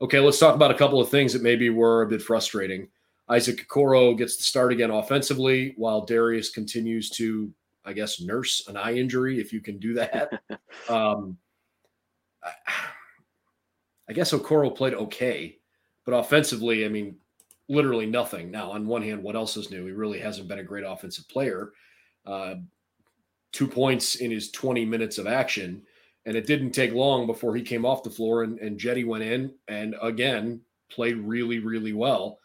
Okay, 0.00 0.20
let's 0.20 0.38
talk 0.38 0.54
about 0.54 0.70
a 0.70 0.76
couple 0.76 1.00
of 1.00 1.08
things 1.08 1.32
that 1.32 1.42
maybe 1.42 1.70
were 1.70 2.02
a 2.02 2.06
bit 2.06 2.22
frustrating. 2.22 2.88
Isaac 3.28 3.66
Okoro 3.68 4.16
gets 4.16 4.36
the 4.36 4.42
start 4.42 4.72
again 4.72 4.90
offensively, 4.90 5.74
while 5.76 6.04
Darius 6.04 6.50
continues 6.50 7.08
to, 7.10 7.50
I 7.84 7.92
guess, 7.92 8.20
nurse 8.20 8.66
an 8.68 8.76
eye 8.76 8.94
injury, 8.94 9.40
if 9.40 9.52
you 9.52 9.60
can 9.60 9.78
do 9.78 9.94
that. 9.94 10.42
um, 10.88 11.38
I, 12.42 12.50
I 14.08 14.12
guess 14.12 14.32
Okoro 14.32 14.74
played 14.74 14.94
okay. 14.94 15.58
But 16.04 16.12
offensively, 16.12 16.84
I 16.84 16.88
mean, 16.88 17.16
literally 17.68 18.06
nothing. 18.06 18.50
Now, 18.50 18.72
on 18.72 18.86
one 18.86 19.02
hand, 19.02 19.22
what 19.22 19.36
else 19.36 19.56
is 19.56 19.70
new? 19.70 19.86
He 19.86 19.92
really 19.92 20.18
hasn't 20.18 20.48
been 20.48 20.58
a 20.58 20.64
great 20.64 20.84
offensive 20.84 21.28
player. 21.28 21.72
Uh, 22.26 22.56
two 23.52 23.66
points 23.66 24.16
in 24.16 24.30
his 24.30 24.50
20 24.50 24.84
minutes 24.84 25.18
of 25.18 25.26
action. 25.26 25.82
And 26.26 26.36
it 26.36 26.46
didn't 26.46 26.72
take 26.72 26.92
long 26.92 27.26
before 27.26 27.54
he 27.54 27.62
came 27.62 27.84
off 27.84 28.02
the 28.02 28.10
floor 28.10 28.42
and, 28.42 28.58
and 28.58 28.78
Cedi 28.78 29.06
went 29.06 29.24
in 29.24 29.54
and 29.68 29.94
again 30.00 30.60
played 30.90 31.16
really, 31.18 31.58
really 31.58 31.92
well. 31.92 32.38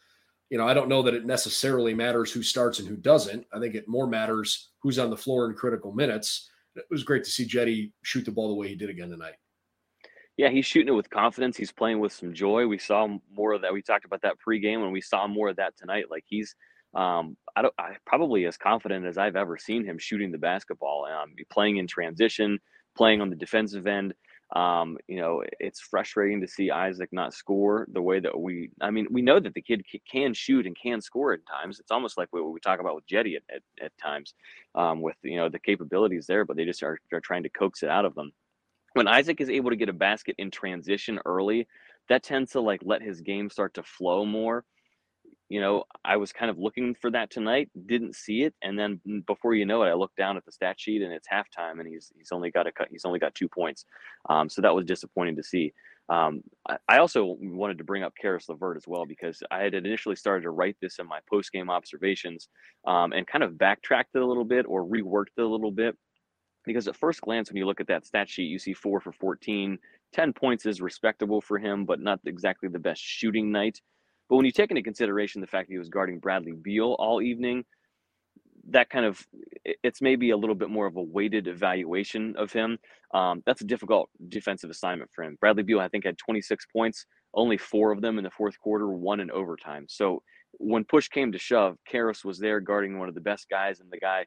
You 0.49 0.57
know, 0.57 0.67
I 0.67 0.73
don't 0.73 0.89
know 0.89 1.01
that 1.03 1.13
it 1.13 1.25
necessarily 1.25 1.93
matters 1.93 2.31
who 2.31 2.43
starts 2.43 2.79
and 2.79 2.87
who 2.87 2.97
doesn't. 2.97 3.45
I 3.53 3.59
think 3.59 3.75
it 3.75 3.87
more 3.87 4.07
matters 4.07 4.69
who's 4.79 4.99
on 4.99 5.09
the 5.09 5.17
floor 5.17 5.49
in 5.49 5.55
critical 5.55 5.93
minutes. 5.93 6.49
It 6.75 6.85
was 6.89 7.03
great 7.03 7.23
to 7.23 7.29
see 7.29 7.45
Jetty 7.45 7.93
shoot 8.01 8.25
the 8.25 8.31
ball 8.31 8.49
the 8.49 8.55
way 8.55 8.67
he 8.67 8.75
did 8.75 8.89
again 8.89 9.09
tonight 9.09 9.35
yeah, 10.39 10.47
he's 10.49 10.65
shooting 10.65 10.87
it 10.87 10.95
with 10.95 11.09
confidence. 11.09 11.57
He's 11.57 11.73
playing 11.73 11.99
with 11.99 12.13
some 12.13 12.33
joy. 12.33 12.65
We 12.65 12.77
saw 12.77 13.09
more 13.35 13.51
of 13.51 13.61
that. 13.63 13.73
We 13.73 13.81
talked 13.81 14.05
about 14.05 14.21
that 14.21 14.37
pregame, 14.39 14.83
and 14.83 14.93
we 14.93 15.01
saw 15.01 15.27
more 15.27 15.49
of 15.49 15.57
that 15.57 15.75
tonight. 15.75 16.05
Like 16.09 16.23
he's, 16.25 16.55
um, 16.95 17.35
I 17.57 17.61
don't, 17.61 17.73
I, 17.77 17.97
probably 18.05 18.45
as 18.45 18.55
confident 18.55 19.05
as 19.05 19.17
I've 19.17 19.35
ever 19.35 19.57
seen 19.57 19.83
him 19.83 19.97
shooting 19.99 20.31
the 20.31 20.37
basketball. 20.37 21.05
Um, 21.07 21.35
playing 21.51 21.75
in 21.75 21.87
transition, 21.87 22.57
playing 22.95 23.19
on 23.19 23.29
the 23.29 23.35
defensive 23.35 23.85
end. 23.85 24.13
Um, 24.55 24.97
you 25.09 25.19
know, 25.19 25.43
it's 25.59 25.81
frustrating 25.81 26.39
to 26.39 26.47
see 26.47 26.71
Isaac 26.71 27.09
not 27.11 27.33
score 27.33 27.85
the 27.91 28.01
way 28.01 28.21
that 28.21 28.39
we. 28.39 28.69
I 28.79 28.91
mean, 28.91 29.07
we 29.11 29.21
know 29.21 29.41
that 29.41 29.53
the 29.53 29.61
kid 29.61 29.83
can 30.09 30.33
shoot 30.33 30.65
and 30.65 30.77
can 30.81 31.01
score 31.01 31.33
at 31.33 31.45
times. 31.45 31.81
It's 31.81 31.91
almost 31.91 32.17
like 32.17 32.29
what 32.31 32.49
we 32.49 32.61
talk 32.61 32.79
about 32.79 32.95
with 32.95 33.05
Jetty 33.07 33.35
at, 33.35 33.43
at, 33.53 33.61
at 33.83 33.91
times, 34.01 34.33
um, 34.73 35.01
with 35.01 35.17
you 35.21 35.35
know 35.35 35.49
the 35.49 35.59
capabilities 35.59 36.27
there, 36.27 36.45
but 36.45 36.55
they 36.55 36.63
just 36.63 36.81
are, 36.81 36.97
are 37.11 37.19
trying 37.19 37.43
to 37.43 37.49
coax 37.49 37.83
it 37.83 37.89
out 37.89 38.05
of 38.05 38.15
them. 38.15 38.31
When 38.99 39.07
Isaac 39.07 39.39
is 39.39 39.49
able 39.49 39.69
to 39.69 39.77
get 39.77 39.87
a 39.87 39.93
basket 39.93 40.35
in 40.39 40.51
transition 40.51 41.21
early, 41.25 41.69
that 42.09 42.21
tends 42.21 42.51
to 42.51 42.59
like 42.59 42.81
let 42.83 43.01
his 43.01 43.21
game 43.21 43.49
start 43.49 43.73
to 43.75 43.83
flow 43.83 44.25
more. 44.25 44.65
You 45.47 45.61
know, 45.61 45.85
I 46.03 46.17
was 46.17 46.33
kind 46.33 46.51
of 46.51 46.57
looking 46.57 46.93
for 46.95 47.09
that 47.11 47.31
tonight, 47.31 47.69
didn't 47.85 48.17
see 48.17 48.43
it, 48.43 48.53
and 48.61 48.77
then 48.77 48.99
before 49.25 49.55
you 49.55 49.65
know 49.65 49.83
it, 49.83 49.87
I 49.87 49.93
looked 49.93 50.17
down 50.17 50.35
at 50.35 50.43
the 50.43 50.51
stat 50.51 50.75
sheet 50.77 51.01
and 51.01 51.13
it's 51.13 51.29
halftime, 51.29 51.79
and 51.79 51.87
he's 51.87 52.11
he's 52.17 52.33
only 52.33 52.51
got 52.51 52.67
a 52.67 52.73
cut, 52.73 52.89
he's 52.91 53.05
only 53.05 53.19
got 53.19 53.33
two 53.35 53.47
points, 53.47 53.85
um, 54.29 54.49
so 54.49 54.61
that 54.61 54.75
was 54.75 54.83
disappointing 54.83 55.37
to 55.37 55.43
see. 55.43 55.71
Um, 56.09 56.41
I, 56.89 56.97
also 56.97 57.37
wanted 57.39 57.77
to 57.77 57.85
bring 57.85 58.03
up 58.03 58.13
Caris 58.19 58.49
LeVert 58.49 58.75
as 58.75 58.83
well 58.85 59.05
because 59.05 59.41
I 59.49 59.61
had 59.61 59.75
initially 59.75 60.17
started 60.17 60.41
to 60.41 60.49
write 60.49 60.75
this 60.81 60.99
in 60.99 61.07
my 61.07 61.19
post 61.29 61.53
game 61.53 61.69
observations 61.69 62.49
um, 62.85 63.13
and 63.13 63.27
kind 63.27 63.45
of 63.45 63.57
backtracked 63.57 64.15
it 64.15 64.21
a 64.21 64.25
little 64.25 64.43
bit 64.43 64.65
or 64.67 64.83
reworked 64.83 65.37
it 65.37 65.43
a 65.43 65.47
little 65.47 65.71
bit 65.71 65.95
because 66.65 66.87
at 66.87 66.95
first 66.95 67.21
glance 67.21 67.49
when 67.49 67.57
you 67.57 67.65
look 67.65 67.81
at 67.81 67.87
that 67.87 68.05
stat 68.05 68.29
sheet, 68.29 68.43
you 68.43 68.59
see 68.59 68.73
four 68.73 68.99
for 68.99 69.11
14, 69.11 69.77
10 70.13 70.33
points 70.33 70.65
is 70.65 70.81
respectable 70.81 71.41
for 71.41 71.57
him, 71.57 71.85
but 71.85 71.99
not 71.99 72.19
exactly 72.25 72.69
the 72.69 72.79
best 72.79 73.01
shooting 73.01 73.51
night. 73.51 73.79
But 74.29 74.35
when 74.35 74.45
you 74.45 74.51
take 74.51 74.69
into 74.69 74.83
consideration 74.83 75.41
the 75.41 75.47
fact 75.47 75.67
that 75.67 75.73
he 75.73 75.79
was 75.79 75.89
guarding 75.89 76.19
Bradley 76.19 76.53
Beal 76.53 76.95
all 76.99 77.21
evening, 77.21 77.65
that 78.69 78.89
kind 78.89 79.05
of 79.05 79.25
it's 79.65 80.01
maybe 80.01 80.29
a 80.29 80.37
little 80.37 80.55
bit 80.55 80.69
more 80.69 80.85
of 80.85 80.95
a 80.95 81.01
weighted 81.01 81.47
evaluation 81.47 82.35
of 82.37 82.51
him. 82.51 82.77
Um, 83.13 83.41
that's 83.45 83.61
a 83.61 83.65
difficult 83.65 84.09
defensive 84.27 84.69
assignment 84.69 85.09
for 85.13 85.23
him. 85.23 85.37
Bradley 85.39 85.63
Beal, 85.63 85.79
I 85.79 85.87
think, 85.87 86.05
had 86.05 86.17
26 86.17 86.65
points, 86.71 87.05
only 87.33 87.57
four 87.57 87.91
of 87.91 88.01
them 88.01 88.17
in 88.17 88.23
the 88.23 88.29
fourth 88.29 88.59
quarter, 88.59 88.89
one 88.89 89.19
in 89.19 89.31
overtime. 89.31 89.85
So 89.89 90.21
when 90.53 90.83
push 90.83 91.07
came 91.07 91.31
to 91.31 91.39
shove, 91.39 91.77
Caris 91.87 92.23
was 92.23 92.37
there 92.37 92.59
guarding 92.59 92.99
one 92.99 93.09
of 93.09 93.15
the 93.15 93.21
best 93.21 93.49
guys 93.49 93.79
and 93.79 93.89
the 93.91 93.99
guy 93.99 94.25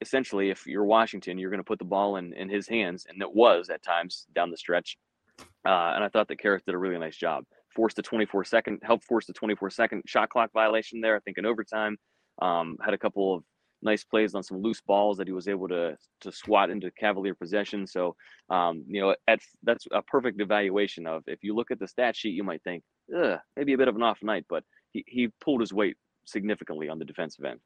essentially, 0.00 0.50
if 0.50 0.66
you're 0.66 0.84
Washington, 0.84 1.38
you're 1.38 1.50
going 1.50 1.60
to 1.60 1.64
put 1.64 1.78
the 1.78 1.84
ball 1.84 2.16
in, 2.16 2.32
in 2.34 2.48
his 2.48 2.68
hands, 2.68 3.06
and 3.08 3.20
it 3.20 3.34
was 3.34 3.70
at 3.70 3.82
times 3.82 4.26
down 4.34 4.50
the 4.50 4.56
stretch. 4.56 4.96
Uh, 5.38 5.92
and 5.94 6.04
I 6.04 6.08
thought 6.08 6.28
that 6.28 6.38
Caris 6.38 6.62
did 6.64 6.74
a 6.74 6.78
really 6.78 6.98
nice 6.98 7.16
job 7.16 7.44
forced 7.76 7.98
a 7.98 8.02
24 8.02 8.44
second, 8.44 8.80
helped 8.82 9.04
force 9.04 9.26
the 9.26 9.32
24 9.34 9.70
second 9.70 10.02
shot 10.06 10.30
clock 10.30 10.50
violation 10.52 11.00
there. 11.00 11.14
I 11.14 11.20
think 11.20 11.38
in 11.38 11.46
overtime, 11.46 11.98
um, 12.40 12.76
had 12.82 12.94
a 12.94 12.98
couple 12.98 13.34
of 13.36 13.44
nice 13.82 14.02
plays 14.02 14.34
on 14.34 14.42
some 14.42 14.62
loose 14.62 14.80
balls 14.80 15.18
that 15.18 15.28
he 15.28 15.32
was 15.32 15.46
able 15.46 15.68
to 15.68 15.96
to 16.22 16.32
swat 16.32 16.70
into 16.70 16.90
Cavalier 16.98 17.34
possession. 17.34 17.86
So, 17.86 18.16
um, 18.50 18.84
you 18.88 19.00
know, 19.00 19.14
at 19.28 19.40
that's 19.62 19.86
a 19.92 20.02
perfect 20.02 20.40
evaluation 20.40 21.06
of 21.06 21.22
if 21.26 21.44
you 21.44 21.54
look 21.54 21.70
at 21.70 21.78
the 21.78 21.86
stat 21.86 22.16
sheet, 22.16 22.34
you 22.34 22.42
might 22.42 22.62
think, 22.64 22.82
maybe 23.56 23.74
a 23.74 23.78
bit 23.78 23.88
of 23.88 23.94
an 23.94 24.02
off 24.02 24.18
night, 24.22 24.46
but 24.48 24.64
he, 24.92 25.04
he 25.06 25.28
pulled 25.40 25.60
his 25.60 25.72
weight 25.72 25.96
significantly 26.24 26.88
on 26.88 26.98
the 26.98 27.04
defensive 27.04 27.44
end. 27.44 27.60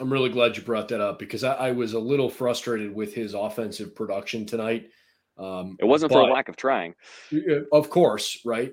I'm 0.00 0.12
really 0.12 0.28
glad 0.28 0.56
you 0.56 0.62
brought 0.62 0.88
that 0.88 1.00
up 1.00 1.18
because 1.18 1.44
I, 1.44 1.54
I 1.54 1.70
was 1.72 1.94
a 1.94 1.98
little 1.98 2.28
frustrated 2.28 2.94
with 2.94 3.14
his 3.14 3.34
offensive 3.34 3.94
production 3.94 4.46
tonight. 4.46 4.90
Um, 5.38 5.76
it 5.80 5.84
wasn't 5.84 6.12
for 6.12 6.20
a 6.20 6.32
lack 6.32 6.48
of 6.48 6.56
trying. 6.56 6.94
Of 7.72 7.90
course, 7.90 8.40
right? 8.44 8.72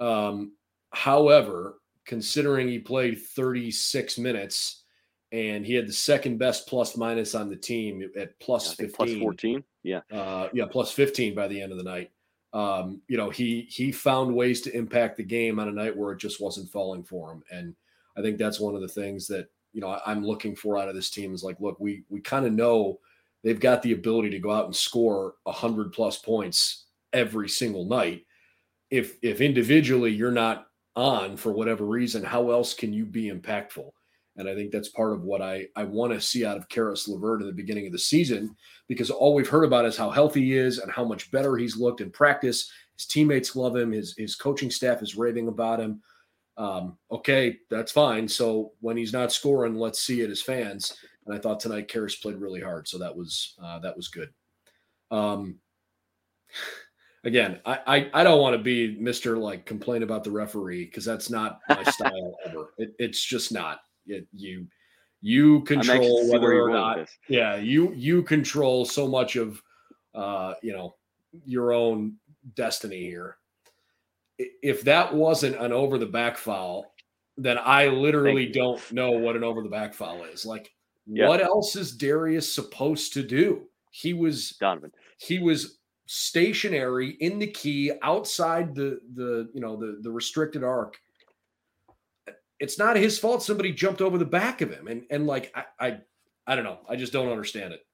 Um, 0.00 0.52
however, 0.90 1.76
considering 2.04 2.68
he 2.68 2.78
played 2.78 3.20
36 3.20 4.18
minutes 4.18 4.82
and 5.30 5.64
he 5.64 5.74
had 5.74 5.88
the 5.88 5.92
second 5.92 6.38
best 6.38 6.66
plus 6.66 6.96
minus 6.96 7.34
on 7.34 7.48
the 7.48 7.56
team 7.56 8.08
at 8.16 8.38
plus 8.38 8.74
15 8.74 8.92
plus 8.94 9.14
14 9.18 9.64
yeah 9.82 10.00
uh, 10.12 10.48
yeah 10.52 10.66
plus 10.66 10.92
15 10.92 11.34
by 11.34 11.48
the 11.48 11.60
end 11.60 11.72
of 11.72 11.78
the 11.78 11.84
night 11.84 12.10
um, 12.52 13.00
you 13.08 13.16
know 13.16 13.30
he 13.30 13.66
he 13.70 13.90
found 13.90 14.34
ways 14.34 14.60
to 14.60 14.76
impact 14.76 15.16
the 15.16 15.22
game 15.22 15.58
on 15.58 15.68
a 15.68 15.72
night 15.72 15.96
where 15.96 16.12
it 16.12 16.18
just 16.18 16.40
wasn't 16.40 16.68
falling 16.68 17.02
for 17.02 17.32
him 17.32 17.42
and 17.50 17.74
i 18.16 18.20
think 18.20 18.36
that's 18.36 18.60
one 18.60 18.74
of 18.74 18.80
the 18.80 18.88
things 18.88 19.26
that 19.26 19.48
you 19.72 19.80
know 19.80 19.98
i'm 20.06 20.24
looking 20.24 20.54
for 20.54 20.78
out 20.78 20.88
of 20.88 20.94
this 20.94 21.10
team 21.10 21.34
is 21.34 21.42
like 21.42 21.56
look 21.60 21.78
we 21.80 22.04
we 22.08 22.20
kind 22.20 22.46
of 22.46 22.52
know 22.52 22.98
they've 23.42 23.60
got 23.60 23.82
the 23.82 23.92
ability 23.92 24.30
to 24.30 24.38
go 24.38 24.50
out 24.50 24.66
and 24.66 24.76
score 24.76 25.34
100 25.44 25.92
plus 25.92 26.18
points 26.18 26.86
every 27.12 27.48
single 27.48 27.84
night 27.84 28.24
if 28.90 29.16
if 29.22 29.40
individually 29.40 30.12
you're 30.12 30.30
not 30.30 30.66
on 30.96 31.36
for 31.36 31.52
whatever 31.52 31.84
reason, 31.84 32.22
how 32.22 32.50
else 32.50 32.74
can 32.74 32.92
you 32.92 33.04
be 33.04 33.30
impactful? 33.30 33.90
And 34.36 34.48
I 34.48 34.54
think 34.54 34.70
that's 34.70 34.88
part 34.88 35.12
of 35.12 35.22
what 35.22 35.42
I, 35.42 35.66
I 35.76 35.84
want 35.84 36.12
to 36.12 36.20
see 36.20 36.44
out 36.44 36.56
of 36.56 36.68
Caris 36.68 37.06
LeVert 37.06 37.42
in 37.42 37.46
the 37.46 37.52
beginning 37.52 37.86
of 37.86 37.92
the 37.92 37.98
season, 37.98 38.56
because 38.88 39.10
all 39.10 39.34
we've 39.34 39.48
heard 39.48 39.64
about 39.64 39.84
is 39.84 39.96
how 39.96 40.10
healthy 40.10 40.42
he 40.42 40.56
is 40.56 40.78
and 40.78 40.90
how 40.90 41.04
much 41.04 41.30
better 41.30 41.56
he's 41.56 41.76
looked 41.76 42.00
in 42.00 42.10
practice. 42.10 42.70
His 42.96 43.06
teammates 43.06 43.56
love 43.56 43.76
him. 43.76 43.92
His, 43.92 44.14
his 44.16 44.34
coaching 44.34 44.70
staff 44.70 45.02
is 45.02 45.16
raving 45.16 45.48
about 45.48 45.80
him. 45.80 46.02
Um, 46.62 46.96
okay, 47.10 47.58
that's 47.70 47.90
fine. 47.90 48.28
So 48.28 48.72
when 48.80 48.96
he's 48.96 49.12
not 49.12 49.32
scoring, 49.32 49.74
let's 49.74 50.00
see 50.00 50.20
it 50.20 50.30
as 50.30 50.40
fans. 50.40 50.96
And 51.26 51.34
I 51.34 51.38
thought 51.40 51.58
tonight 51.58 51.88
Caris 51.88 52.14
played 52.14 52.36
really 52.36 52.60
hard. 52.60 52.86
So 52.86 52.98
that 52.98 53.16
was, 53.16 53.54
uh, 53.60 53.80
that 53.80 53.96
was 53.96 54.06
good. 54.06 54.28
Um, 55.10 55.56
again, 57.24 57.58
I, 57.66 57.78
I, 57.86 58.10
I 58.14 58.22
don't 58.22 58.40
want 58.40 58.56
to 58.56 58.62
be 58.62 58.96
Mister 59.00 59.36
like 59.36 59.66
complain 59.66 60.04
about 60.04 60.22
the 60.22 60.30
referee 60.30 60.84
because 60.84 61.04
that's 61.04 61.30
not 61.30 61.58
my 61.68 61.82
style 61.90 62.36
ever. 62.46 62.74
It, 62.78 62.94
it's 62.98 63.24
just 63.24 63.52
not. 63.52 63.80
It, 64.06 64.28
you 64.32 64.68
you 65.20 65.62
control 65.62 66.30
whether 66.30 66.60
or 66.62 66.70
not. 66.70 67.08
Yeah, 67.28 67.56
you 67.56 67.92
you 67.94 68.22
control 68.22 68.84
so 68.84 69.08
much 69.08 69.34
of 69.36 69.60
uh, 70.14 70.54
you 70.62 70.72
know 70.72 70.94
your 71.44 71.72
own 71.72 72.16
destiny 72.54 73.00
here. 73.02 73.36
If 74.62 74.82
that 74.82 75.14
wasn't 75.14 75.56
an 75.56 75.72
over 75.72 75.98
the 75.98 76.06
back 76.06 76.36
foul, 76.36 76.94
then 77.36 77.58
I 77.58 77.88
literally 77.88 78.46
don't 78.46 78.92
know 78.92 79.12
what 79.12 79.36
an 79.36 79.44
over 79.44 79.62
the 79.62 79.68
back 79.68 79.94
foul 79.94 80.24
is. 80.24 80.44
Like, 80.44 80.72
yep. 81.06 81.28
what 81.28 81.40
else 81.40 81.76
is 81.76 81.96
Darius 81.96 82.52
supposed 82.52 83.12
to 83.14 83.22
do? 83.22 83.68
He 83.90 84.14
was 84.14 84.50
Donovan. 84.60 84.92
He 85.18 85.38
was 85.38 85.78
stationary 86.06 87.10
in 87.20 87.38
the 87.38 87.46
key 87.46 87.92
outside 88.02 88.74
the 88.74 89.00
the 89.14 89.48
you 89.54 89.60
know 89.60 89.76
the 89.76 89.98
the 90.02 90.10
restricted 90.10 90.62
arc 90.62 90.98
it's 92.58 92.78
not 92.78 92.96
his 92.96 93.18
fault 93.18 93.42
somebody 93.42 93.72
jumped 93.72 94.02
over 94.02 94.18
the 94.18 94.24
back 94.24 94.60
of 94.60 94.70
him 94.70 94.88
and 94.88 95.04
and 95.10 95.26
like 95.26 95.50
i 95.54 95.64
i, 95.80 95.98
I 96.46 96.54
don't 96.54 96.64
know 96.64 96.80
i 96.88 96.96
just 96.96 97.12
don't 97.12 97.30
understand 97.30 97.72
it 97.72 97.86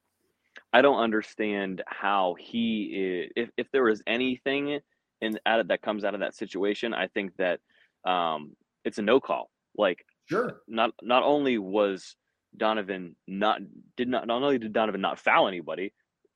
i 0.73 0.81
don't 0.81 0.99
understand 0.99 1.83
how 1.87 2.35
he 2.41 3.27
is 3.27 3.33
if, 3.37 3.51
if 3.57 3.71
there 3.73 3.85
was 3.85 4.03
anything 4.07 4.81
in 5.21 5.39
out 5.47 5.61
of 5.61 5.69
that 5.69 5.83
comes 5.83 6.05
out 6.05 6.15
of 6.15 6.21
that 6.21 6.35
situation 6.35 6.95
i 6.95 7.07
think 7.09 7.33
that 7.37 7.61
um 8.05 8.55
it's 8.85 8.99
a 8.99 9.03
no 9.03 9.21
call 9.21 9.51
like 9.77 10.05
sure 10.27 10.61
not 10.69 10.91
not 11.03 11.23
only 11.23 11.59
was 11.59 12.17
donovan 12.57 13.15
not 13.27 13.61
did 13.97 14.09
not 14.09 14.27
not 14.27 14.43
only 14.43 14.59
did 14.59 14.73
donovan 14.73 15.01
not 15.01 15.19
foul 15.19 15.49
anybody 15.49 15.93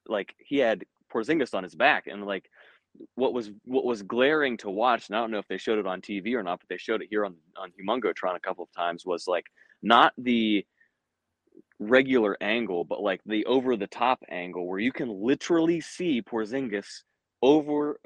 like 0.07 0.35
he 0.39 0.59
had 0.59 0.85
Porzingis 1.13 1.55
on 1.55 1.63
his 1.63 1.75
back, 1.75 2.07
and 2.07 2.25
like 2.25 2.49
what 3.15 3.33
was 3.33 3.51
what 3.65 3.85
was 3.85 4.03
glaring 4.03 4.57
to 4.59 4.71
watch, 4.71 5.09
and 5.09 5.17
I 5.17 5.21
don't 5.21 5.31
know 5.31 5.39
if 5.39 5.49
they 5.49 5.59
showed 5.59 5.79
it 5.79 5.87
on 5.87 6.01
TV 6.01 6.35
or 6.35 6.43
not, 6.43 6.61
but 6.61 6.69
they 6.69 6.79
showed 6.79 7.03
it 7.03 7.09
here 7.11 7.25
on 7.25 7.37
on 7.57 7.71
Humongotron 7.71 8.37
a 8.37 8.41
couple 8.41 8.65
of 8.65 8.73
times. 8.73 9.07
Was 9.07 9.27
like 9.27 9.47
not 9.83 10.13
the 10.19 10.65
regular 11.79 12.37
angle, 12.41 12.85
but 12.85 13.03
like 13.03 13.21
the 13.27 13.45
over 13.47 13.77
the 13.77 13.87
top 13.87 14.21
angle 14.31 14.67
where 14.67 14.79
you 14.79 14.93
can 14.93 15.09
literally 15.09 15.81
see 15.81 16.23
Porzingis 16.23 17.03
over 17.43 17.99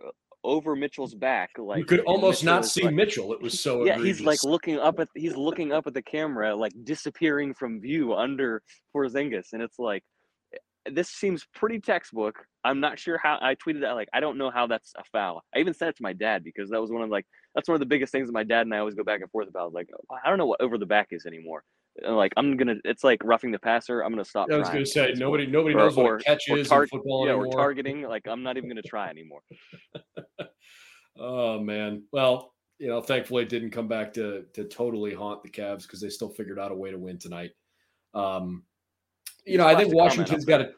over 0.46 0.76
Mitchell's 0.76 1.14
back. 1.14 1.50
Like 1.58 1.78
you 1.78 1.84
could 1.84 2.00
almost 2.00 2.42
Mitchell 2.42 2.54
not 2.54 2.64
see 2.64 2.84
like, 2.84 2.94
Mitchell. 2.94 3.32
It 3.32 3.42
was 3.42 3.60
so 3.60 3.84
yeah. 3.84 3.94
Egregious. 3.94 4.18
He's 4.18 4.26
like 4.26 4.44
looking 4.44 4.78
up 4.78 5.00
at 5.00 5.08
he's 5.14 5.36
looking 5.36 5.72
up 5.72 5.86
at 5.86 5.94
the 5.94 6.02
camera, 6.02 6.54
like 6.54 6.72
disappearing 6.84 7.52
from 7.52 7.80
view 7.80 8.14
under 8.14 8.62
Porzingis, 8.94 9.52
and 9.52 9.60
it's 9.60 9.78
like 9.78 10.02
eh, 10.54 10.90
this 10.92 11.10
seems 11.10 11.46
pretty 11.54 11.80
textbook. 11.80 12.36
I'm 12.64 12.80
not 12.80 12.98
sure 12.98 13.18
how 13.18 13.38
I 13.42 13.56
tweeted 13.56 13.82
that. 13.82 13.92
Like, 13.92 14.08
I 14.12 14.20
don't 14.20 14.38
know 14.38 14.50
how 14.50 14.66
that's 14.66 14.92
a 14.96 15.04
foul. 15.12 15.42
I 15.54 15.58
even 15.58 15.74
said 15.74 15.88
it 15.88 15.96
to 15.96 16.02
my 16.02 16.12
dad 16.12 16.42
because 16.42 16.70
that 16.70 16.80
was 16.80 16.90
one 16.90 17.02
of 17.02 17.10
like 17.10 17.26
that's 17.54 17.68
one 17.68 17.74
of 17.74 17.80
the 17.80 17.86
biggest 17.86 18.12
things 18.12 18.28
that 18.28 18.32
my 18.32 18.44
dad 18.44 18.62
and 18.62 18.74
I 18.74 18.78
always 18.78 18.94
go 18.94 19.04
back 19.04 19.20
and 19.20 19.30
forth 19.30 19.48
about. 19.48 19.72
Like, 19.72 19.88
oh, 19.92 20.16
I 20.24 20.28
don't 20.28 20.38
know 20.38 20.46
what 20.46 20.60
over 20.60 20.78
the 20.78 20.86
back 20.86 21.08
is 21.10 21.26
anymore. 21.26 21.64
Like, 22.02 22.32
I'm 22.36 22.56
gonna. 22.56 22.74
It's 22.84 23.04
like 23.04 23.22
roughing 23.24 23.52
the 23.52 23.58
passer. 23.58 24.02
I'm 24.02 24.12
gonna 24.12 24.24
stop. 24.24 24.50
I 24.50 24.58
was 24.58 24.68
gonna 24.68 24.84
say 24.84 25.14
nobody 25.16 25.46
nobody 25.46 25.74
or, 25.74 25.78
knows 25.78 25.96
what 25.96 26.20
a 26.20 26.24
catch 26.24 26.48
is 26.48 26.68
tar- 26.68 26.82
in 26.82 26.88
football 26.88 27.24
yeah, 27.24 27.32
anymore. 27.32 27.46
or 27.46 27.52
targeting. 27.52 28.02
Like, 28.02 28.26
I'm 28.26 28.42
not 28.42 28.56
even 28.56 28.68
gonna 28.68 28.82
try 28.82 29.08
anymore. 29.08 29.40
oh 31.18 31.60
man. 31.60 32.02
Well, 32.12 32.52
you 32.78 32.88
know, 32.88 33.00
thankfully 33.00 33.42
it 33.42 33.48
didn't 33.48 33.70
come 33.70 33.88
back 33.88 34.12
to 34.14 34.44
to 34.54 34.64
totally 34.64 35.14
haunt 35.14 35.42
the 35.42 35.50
Cavs 35.50 35.82
because 35.82 36.00
they 36.00 36.10
still 36.10 36.28
figured 36.30 36.58
out 36.58 36.72
a 36.72 36.74
way 36.74 36.90
to 36.90 36.98
win 36.98 37.18
tonight. 37.18 37.52
Um, 38.14 38.64
you 39.44 39.58
know, 39.58 39.66
I 39.66 39.74
think 39.76 39.94
Washington's 39.94 40.44
got 40.44 40.58
to 40.58 40.72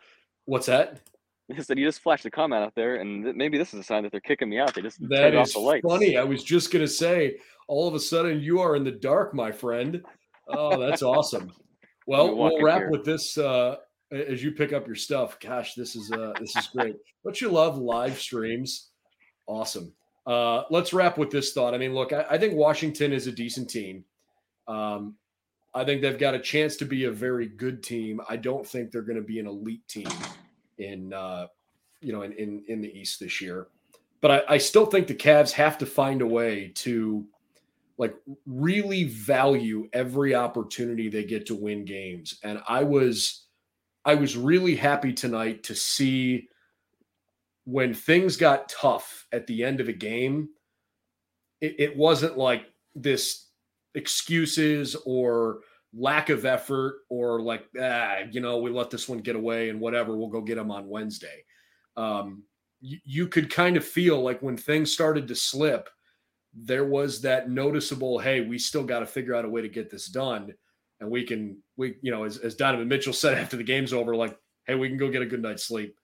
What's 0.48 0.64
that? 0.66 1.00
I 1.56 1.60
said 1.60 1.78
you 1.78 1.84
just 1.84 2.00
flashed 2.00 2.24
a 2.24 2.30
comment 2.30 2.64
out 2.64 2.74
there, 2.74 2.96
and 2.96 3.22
maybe 3.36 3.58
this 3.58 3.74
is 3.74 3.80
a 3.80 3.82
sign 3.82 4.02
that 4.02 4.12
they're 4.12 4.20
kicking 4.20 4.48
me 4.48 4.58
out. 4.58 4.74
They 4.74 4.80
just 4.80 4.98
that 5.10 5.34
is 5.34 5.52
funny. 5.52 6.16
I 6.16 6.24
was 6.24 6.42
just 6.42 6.72
gonna 6.72 6.88
say, 6.88 7.36
all 7.68 7.86
of 7.86 7.94
a 7.94 8.00
sudden 8.00 8.40
you 8.40 8.60
are 8.60 8.74
in 8.74 8.82
the 8.82 8.90
dark, 8.90 9.34
my 9.34 9.52
friend. 9.52 10.02
Oh, 10.48 10.80
that's 10.80 11.02
awesome. 11.02 11.52
Well, 12.06 12.34
we'll 12.34 12.62
wrap 12.62 12.78
here. 12.78 12.90
with 12.90 13.04
this 13.04 13.36
uh, 13.36 13.76
as 14.10 14.42
you 14.42 14.52
pick 14.52 14.72
up 14.72 14.86
your 14.86 14.96
stuff. 14.96 15.38
Gosh, 15.40 15.74
this 15.74 15.94
is 15.94 16.10
uh, 16.10 16.32
this 16.40 16.56
is 16.56 16.66
great. 16.68 16.96
Don't 17.22 17.38
you 17.38 17.50
love 17.50 17.76
live 17.76 18.18
streams? 18.18 18.88
Awesome. 19.46 19.92
Uh, 20.28 20.64
let's 20.68 20.92
wrap 20.92 21.16
with 21.16 21.30
this 21.30 21.54
thought. 21.54 21.72
I 21.72 21.78
mean, 21.78 21.94
look, 21.94 22.12
I, 22.12 22.26
I 22.30 22.38
think 22.38 22.54
Washington 22.54 23.14
is 23.14 23.26
a 23.26 23.32
decent 23.32 23.70
team. 23.70 24.04
Um, 24.68 25.14
I 25.74 25.84
think 25.84 26.02
they've 26.02 26.18
got 26.18 26.34
a 26.34 26.38
chance 26.38 26.76
to 26.76 26.84
be 26.84 27.04
a 27.04 27.10
very 27.10 27.46
good 27.46 27.82
team. 27.82 28.20
I 28.28 28.36
don't 28.36 28.66
think 28.66 28.90
they're 28.90 29.02
going 29.02 29.16
to 29.16 29.22
be 29.22 29.38
an 29.38 29.46
elite 29.46 29.88
team 29.88 30.08
in 30.76 31.14
uh, 31.14 31.46
you 32.02 32.12
know 32.12 32.22
in, 32.22 32.32
in 32.34 32.62
in 32.68 32.82
the 32.82 32.92
East 32.92 33.20
this 33.20 33.40
year. 33.40 33.68
But 34.20 34.30
I, 34.30 34.54
I 34.54 34.58
still 34.58 34.84
think 34.84 35.06
the 35.06 35.14
Cavs 35.14 35.52
have 35.52 35.78
to 35.78 35.86
find 35.86 36.20
a 36.20 36.26
way 36.26 36.72
to 36.76 37.24
like 37.96 38.14
really 38.46 39.04
value 39.04 39.88
every 39.94 40.34
opportunity 40.34 41.08
they 41.08 41.24
get 41.24 41.46
to 41.46 41.54
win 41.54 41.86
games. 41.86 42.38
And 42.42 42.60
I 42.68 42.82
was 42.82 43.46
I 44.04 44.14
was 44.14 44.36
really 44.36 44.76
happy 44.76 45.14
tonight 45.14 45.62
to 45.64 45.74
see 45.74 46.48
when 47.68 47.92
things 47.92 48.38
got 48.38 48.70
tough 48.70 49.26
at 49.30 49.46
the 49.46 49.62
end 49.62 49.78
of 49.78 49.88
a 49.88 49.92
game, 49.92 50.48
it, 51.60 51.74
it 51.78 51.96
wasn't 51.98 52.38
like 52.38 52.64
this 52.94 53.50
excuses 53.94 54.96
or 55.04 55.60
lack 55.92 56.30
of 56.30 56.46
effort 56.46 57.00
or 57.10 57.42
like 57.42 57.66
ah, 57.78 58.20
you 58.30 58.40
know 58.40 58.56
we 58.58 58.70
let 58.70 58.88
this 58.88 59.06
one 59.06 59.18
get 59.18 59.36
away 59.36 59.68
and 59.68 59.78
whatever 59.78 60.16
we'll 60.16 60.28
go 60.28 60.40
get 60.40 60.54
them 60.54 60.70
on 60.70 60.88
wednesday. 60.88 61.44
Um, 61.94 62.44
you, 62.80 62.98
you 63.04 63.28
could 63.28 63.52
kind 63.52 63.76
of 63.76 63.84
feel 63.84 64.22
like 64.22 64.40
when 64.40 64.56
things 64.56 64.90
started 64.90 65.28
to 65.28 65.34
slip 65.34 65.90
there 66.54 66.86
was 66.86 67.20
that 67.20 67.50
noticeable 67.50 68.18
hey 68.18 68.40
we 68.40 68.58
still 68.58 68.84
got 68.84 69.00
to 69.00 69.06
figure 69.06 69.34
out 69.34 69.44
a 69.44 69.48
way 69.48 69.60
to 69.60 69.68
get 69.68 69.90
this 69.90 70.06
done. 70.06 70.54
And 71.00 71.10
we 71.10 71.22
can 71.24 71.62
we 71.76 71.96
you 72.00 72.12
know 72.12 72.24
as, 72.24 72.38
as 72.38 72.54
donovan 72.54 72.88
mitchell 72.88 73.12
said 73.12 73.36
after 73.38 73.58
the 73.58 73.62
game's 73.62 73.92
over 73.92 74.16
like 74.16 74.38
hey 74.66 74.74
we 74.74 74.88
can 74.88 74.96
go 74.96 75.10
get 75.10 75.20
a 75.20 75.26
good 75.26 75.42
night's 75.42 75.64
sleep 75.64 75.94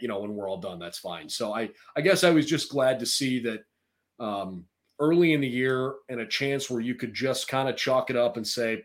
you 0.00 0.08
know 0.08 0.20
when 0.20 0.34
we're 0.34 0.48
all 0.48 0.60
done 0.60 0.78
that's 0.78 0.98
fine 0.98 1.28
so 1.28 1.54
i 1.54 1.68
i 1.96 2.00
guess 2.00 2.24
i 2.24 2.30
was 2.30 2.46
just 2.46 2.70
glad 2.70 2.98
to 2.98 3.06
see 3.06 3.40
that 3.40 3.64
um 4.18 4.64
early 4.98 5.32
in 5.32 5.40
the 5.40 5.48
year 5.48 5.94
and 6.08 6.20
a 6.20 6.26
chance 6.26 6.70
where 6.70 6.80
you 6.80 6.94
could 6.94 7.12
just 7.12 7.48
kind 7.48 7.68
of 7.68 7.76
chalk 7.76 8.10
it 8.10 8.16
up 8.16 8.36
and 8.36 8.46
say 8.46 8.82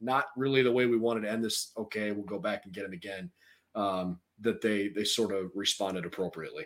not 0.00 0.26
really 0.36 0.62
the 0.62 0.72
way 0.72 0.86
we 0.86 0.96
wanted 0.96 1.20
to 1.20 1.30
end 1.30 1.42
this 1.44 1.72
okay 1.76 2.12
we'll 2.12 2.24
go 2.24 2.38
back 2.38 2.64
and 2.64 2.74
get 2.74 2.84
him 2.84 2.92
again 2.92 3.30
um 3.74 4.18
that 4.40 4.60
they 4.60 4.88
they 4.88 5.04
sort 5.04 5.32
of 5.32 5.50
responded 5.54 6.04
appropriately 6.04 6.64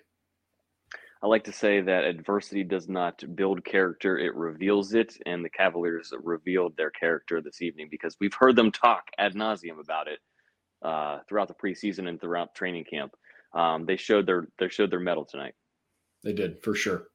I 1.22 1.26
like 1.26 1.44
to 1.44 1.52
say 1.52 1.80
that 1.80 2.04
adversity 2.04 2.62
does 2.62 2.86
not 2.86 3.24
build 3.34 3.64
character, 3.64 4.18
it 4.18 4.34
reveals 4.34 4.92
it. 4.92 5.16
And 5.24 5.42
the 5.42 5.48
Cavaliers 5.48 6.12
revealed 6.22 6.76
their 6.76 6.90
character 6.90 7.40
this 7.40 7.62
evening 7.62 7.88
because 7.90 8.14
we've 8.20 8.34
heard 8.34 8.56
them 8.56 8.70
talk 8.70 9.04
ad 9.16 9.32
nauseum 9.32 9.80
about 9.80 10.06
it 10.06 10.18
uh, 10.82 11.20
throughout 11.26 11.48
the 11.48 11.54
preseason 11.54 12.08
and 12.08 12.20
throughout 12.20 12.54
training 12.54 12.84
camp. 12.84 13.14
Um, 13.54 13.86
they 13.86 13.96
showed 13.96 14.26
their 14.26 14.48
they 14.58 14.68
showed 14.68 14.90
their 14.90 15.00
mettle 15.00 15.24
tonight. 15.24 15.54
They 16.22 16.32
did 16.32 16.62
for 16.62 16.74
sure. 16.74 17.08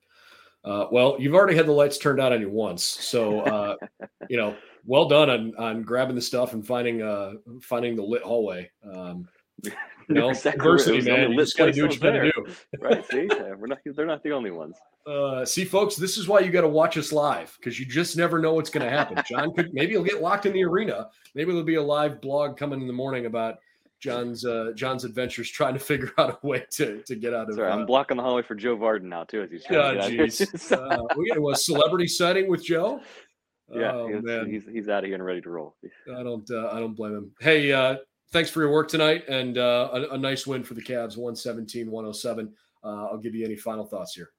Uh, 0.64 0.88
well, 0.92 1.16
you've 1.20 1.36
already 1.36 1.56
had 1.56 1.66
the 1.66 1.72
lights 1.72 1.98
turned 1.98 2.20
out 2.20 2.34
on 2.34 2.42
you 2.42 2.50
once, 2.50 2.84
so 2.84 3.42
uh, 3.42 3.76
you 4.30 4.38
know, 4.38 4.56
well 4.86 5.08
done 5.08 5.30
on 5.30 5.56
on 5.58 5.82
grabbing 5.84 6.16
the 6.16 6.22
stuff 6.22 6.54
and 6.54 6.66
finding 6.66 7.02
uh 7.02 7.34
finding 7.62 7.96
the 7.96 8.04
lit 8.04 8.24
hallway. 8.24 8.70
Um, 8.84 9.28
you 9.64 9.72
know, 10.16 10.30
exactly. 10.30 10.60
adversity, 10.60 11.02
man. 11.02 11.32
You 11.32 11.38
just 11.38 11.58
got 11.58 11.66
to 11.66 11.72
do 11.72 11.84
what 11.84 11.94
you 11.94 12.00
got 12.00 12.12
to 12.12 12.32
do. 12.32 12.46
right? 12.80 13.06
See, 13.10 13.30
yeah, 13.32 13.54
we're 13.56 13.68
not. 13.68 13.80
They're 13.86 14.06
not 14.06 14.24
the 14.24 14.32
only 14.32 14.52
ones. 14.52 14.76
Uh, 15.06 15.46
see, 15.46 15.66
folks, 15.66 15.96
this 15.96 16.18
is 16.18 16.28
why 16.28 16.40
you 16.40 16.52
got 16.52 16.62
to 16.62 16.68
watch 16.70 16.98
us 16.98 17.12
live 17.12 17.56
because 17.60 17.80
you 17.80 17.86
just 17.86 18.18
never 18.18 18.40
know 18.40 18.54
what's 18.54 18.70
going 18.70 18.86
to 18.86 18.92
happen. 18.92 19.18
Jon 19.28 19.54
could 19.54 19.74
maybe 19.74 19.92
he'll 19.94 20.04
get 20.04 20.22
locked 20.22 20.46
in 20.46 20.54
the 20.54 20.64
arena. 20.64 21.10
Maybe 21.36 21.52
there'll 21.52 21.64
be 21.64 21.76
a 21.76 21.82
live 21.82 22.22
blog 22.22 22.58
coming 22.58 22.82
in 22.82 22.88
the 22.88 22.94
morning 22.94 23.26
about 23.26 23.56
Jon's 24.00 24.46
uh, 24.46 24.72
Jon's 24.76 25.04
adventures 25.04 25.50
trying 25.50 25.74
to 25.74 25.80
figure 25.92 26.12
out 26.18 26.40
a 26.42 26.48
way 26.48 26.66
to 26.72 27.02
to 27.04 27.16
get 27.16 27.34
out 27.34 27.50
of. 27.50 27.56
Sorry, 27.56 27.72
uh, 27.72 27.76
I'm 27.76 27.86
blocking 27.86 28.18
the 28.18 28.24
hallway 28.24 28.42
for 28.42 28.56
Joe 28.56 28.78
Vardon 28.78 29.04
now 29.04 29.24
too. 29.24 29.42
As 29.42 29.52
he's 29.52 29.66
trying 29.66 29.98
oh, 29.98 30.10
jeez. 30.10 30.72
uh, 30.72 31.04
we 31.18 31.30
got 31.30 31.38
a 31.38 31.56
celebrity 31.56 32.08
setting 32.08 32.48
with 32.48 32.64
Joe. 32.64 33.02
Yeah, 33.72 33.92
oh, 33.94 34.08
he's, 34.08 34.24
man. 34.24 34.50
he's 34.50 34.66
he's 34.66 34.90
out 34.90 35.04
of 35.04 35.06
here 35.06 35.16
and 35.16 35.24
ready 35.24 35.42
to 35.42 35.50
roll. 35.50 35.76
I 36.16 36.24
don't 36.24 36.50
uh, 36.50 36.70
I 36.72 36.80
don't 36.80 36.96
blame 36.96 37.14
him. 37.14 37.32
Hey, 37.40 37.72
uh, 37.72 37.98
thanks 38.32 38.50
for 38.50 38.62
your 38.62 38.72
work 38.72 38.88
tonight 38.88 39.28
and 39.28 39.58
uh, 39.58 39.90
a, 39.94 40.14
a, 40.14 40.18
nice 40.18 40.48
win 40.48 40.64
for 40.64 40.74
the 40.74 40.82
Cavs, 40.82 41.18
117 41.18 41.90
107. 41.90 42.54
Uh, 42.84 42.88
I'll 42.88 43.18
give 43.18 43.36
you 43.36 43.46
any 43.46 43.56
final 43.56 43.86
thoughts 43.86 44.14
here. 44.16 44.30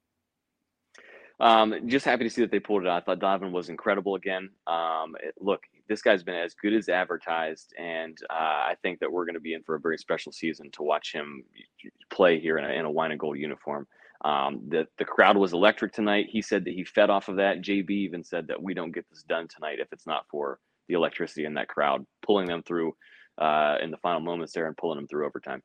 Um, 1.38 1.88
just 1.88 2.04
happy 2.04 2.24
to 2.24 2.30
see 2.30 2.42
that 2.42 2.50
they 2.50 2.61
pulled 2.61 2.82
it 2.82 2.88
out. 2.88 3.02
I 3.02 3.04
thought 3.04 3.18
Donovan 3.18 3.52
was 3.52 3.68
incredible 3.68 4.14
again. 4.14 4.50
Um, 4.66 5.16
it, 5.22 5.35
look, 5.40 5.62
this 5.90 6.03
guy's 6.03 6.22
been 6.22 6.37
as 6.37 6.55
good 6.55 6.72
as 6.72 6.88
advertised, 6.88 7.74
and 7.76 8.16
uh, 8.31 8.33
I 8.33 8.76
think 8.81 9.00
that 9.00 9.11
we're 9.11 9.24
going 9.24 9.35
to 9.35 9.40
be 9.40 9.55
in 9.55 9.64
for 9.64 9.74
a 9.74 9.81
very 9.81 9.98
special 9.98 10.31
season 10.31 10.70
to 10.70 10.85
watch 10.85 11.12
him 11.12 11.42
play 12.11 12.38
here 12.38 12.59
in 12.59 12.64
a, 12.64 12.68
in 12.68 12.85
a 12.85 12.90
wine 12.90 13.11
and 13.11 13.18
gold 13.18 13.37
uniform. 13.37 13.88
Um, 14.24 14.62
the 14.68 14.87
the 14.98 15.05
crowd 15.05 15.37
was 15.37 15.53
electric 15.53 15.92
tonight. 15.92 16.26
He 16.31 16.42
said 16.42 16.64
that 16.64 16.74
he 16.74 16.85
fed 16.85 17.11
off 17.11 17.29
of 17.29 17.37
that. 17.37 17.62
JB 17.62 17.90
even 17.90 18.22
said 18.22 18.46
that 18.46 18.62
we 18.62 18.72
don't 18.72 18.92
get 18.92 19.05
this 19.11 19.24
done 19.24 19.48
tonight 19.48 19.81
if 19.81 19.92
it's 19.92 20.07
not 20.07 20.26
for 20.31 20.61
the 20.87 20.94
electricity 20.94 21.44
in 21.44 21.55
that 21.55 21.68
crowd 21.68 22.07
pulling 22.22 22.46
them 22.46 22.62
through 22.62 22.94
uh, 23.38 23.76
in 23.83 23.90
the 23.90 23.96
final 23.96 24.20
moments 24.20 24.53
there 24.53 24.68
and 24.68 24.76
pulling 24.76 24.96
them 24.96 25.09
through 25.09 25.26
overtime. 25.26 25.61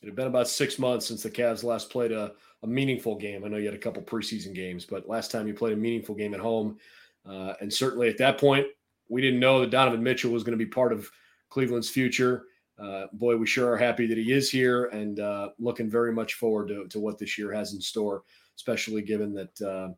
It 0.00 0.06
had 0.06 0.14
been 0.14 0.28
about 0.28 0.48
six 0.48 0.78
months 0.78 1.06
since 1.06 1.24
the 1.24 1.30
Cavs 1.30 1.64
last 1.64 1.90
played 1.90 2.12
a, 2.12 2.32
a 2.62 2.66
meaningful 2.68 3.16
game. 3.16 3.44
I 3.44 3.48
know 3.48 3.56
you 3.56 3.66
had 3.66 3.74
a 3.74 3.78
couple 3.78 4.02
preseason 4.02 4.54
games, 4.54 4.84
but 4.84 5.08
last 5.08 5.32
time 5.32 5.48
you 5.48 5.54
played 5.54 5.72
a 5.72 5.76
meaningful 5.76 6.14
game 6.14 6.34
at 6.34 6.40
home, 6.40 6.78
uh, 7.28 7.54
and 7.60 7.72
certainly 7.72 8.08
at 8.08 8.18
that 8.18 8.38
point, 8.38 8.66
we 9.10 9.20
didn't 9.20 9.40
know 9.40 9.60
that 9.60 9.70
Donovan 9.70 10.02
Mitchell 10.02 10.30
was 10.30 10.42
going 10.42 10.58
to 10.58 10.64
be 10.64 10.70
part 10.70 10.92
of 10.92 11.10
Cleveland's 11.50 11.90
future. 11.90 12.44
Uh, 12.78 13.06
boy, 13.12 13.36
we 13.36 13.46
sure 13.46 13.70
are 13.70 13.76
happy 13.76 14.06
that 14.06 14.16
he 14.16 14.32
is 14.32 14.50
here 14.50 14.86
and 14.86 15.20
uh, 15.20 15.50
looking 15.58 15.90
very 15.90 16.12
much 16.12 16.34
forward 16.34 16.68
to, 16.68 16.86
to 16.88 16.98
what 16.98 17.18
this 17.18 17.36
year 17.36 17.52
has 17.52 17.74
in 17.74 17.80
store, 17.80 18.22
especially 18.56 19.02
given 19.02 19.34
that 19.34 19.60
uh, 19.60 19.88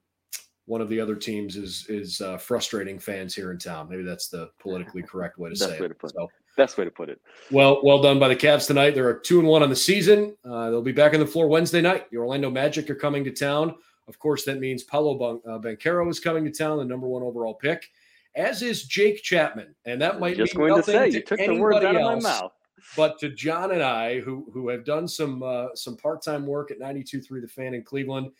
one 0.64 0.80
of 0.80 0.88
the 0.88 0.98
other 0.98 1.14
teams 1.14 1.56
is 1.56 1.86
is 1.88 2.20
uh, 2.20 2.38
frustrating 2.38 2.98
fans 2.98 3.34
here 3.34 3.52
in 3.52 3.58
town. 3.58 3.88
Maybe 3.88 4.02
that's 4.02 4.28
the 4.28 4.50
politically 4.58 5.02
correct 5.02 5.38
way 5.38 5.50
to 5.50 5.56
say 5.56 5.78
way 5.78 5.86
it. 5.86 5.88
To 5.88 5.94
put 5.94 6.12
so, 6.12 6.28
Best 6.56 6.76
way 6.76 6.84
to 6.84 6.90
put 6.90 7.08
it. 7.08 7.20
Well, 7.50 7.80
well 7.82 8.02
done 8.02 8.18
by 8.18 8.28
the 8.28 8.36
Cavs 8.36 8.66
tonight. 8.66 8.94
They're 8.94 9.18
two 9.18 9.38
and 9.38 9.48
one 9.48 9.62
on 9.62 9.70
the 9.70 9.76
season. 9.76 10.36
Uh, 10.44 10.70
they'll 10.70 10.82
be 10.82 10.92
back 10.92 11.14
on 11.14 11.20
the 11.20 11.26
floor 11.26 11.48
Wednesday 11.48 11.80
night. 11.80 12.10
The 12.10 12.18
Orlando 12.18 12.50
Magic 12.50 12.90
are 12.90 12.94
coming 12.94 13.24
to 13.24 13.30
town. 13.30 13.74
Of 14.08 14.18
course, 14.18 14.44
that 14.44 14.58
means 14.58 14.82
Paolo 14.82 15.40
Ban- 15.40 15.76
uh, 15.86 16.08
is 16.08 16.20
coming 16.20 16.44
to 16.44 16.50
town, 16.50 16.78
the 16.78 16.84
number 16.84 17.06
one 17.06 17.22
overall 17.22 17.54
pick, 17.54 17.88
as 18.34 18.62
is 18.62 18.84
Jake 18.84 19.22
Chapman. 19.22 19.74
And 19.84 20.00
that 20.00 20.20
might 20.20 20.36
just 20.36 20.54
mean 20.54 20.68
going 20.68 20.82
to 20.82 20.90
say 20.90 21.10
to 21.10 21.16
you 21.16 21.22
took 21.22 21.38
the 21.38 21.58
words 21.58 21.84
out 21.84 21.96
else, 21.96 22.16
of 22.16 22.22
my 22.22 22.28
mouth. 22.30 22.52
But 22.96 23.18
to 23.20 23.30
Jon 23.30 23.72
and 23.72 23.82
I, 23.82 24.20
who 24.20 24.50
who 24.52 24.68
have 24.68 24.84
done 24.84 25.06
some 25.06 25.42
uh, 25.42 25.68
some 25.74 25.96
part 25.96 26.22
time 26.22 26.46
work 26.46 26.70
at 26.70 26.80
92.3 26.80 27.40
The 27.42 27.48
Fan 27.48 27.74
in 27.74 27.84
Cleveland, 27.84 28.30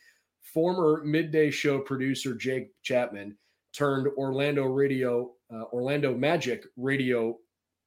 former 0.43 1.03
midday 1.05 1.51
show 1.51 1.79
producer 1.79 2.35
Jake 2.35 2.71
Chapman 2.83 3.37
turned 3.73 4.09
Orlando 4.17 4.65
radio 4.65 5.33
uh, 5.53 5.65
Orlando 5.73 6.15
Magic 6.15 6.65
radio 6.77 7.39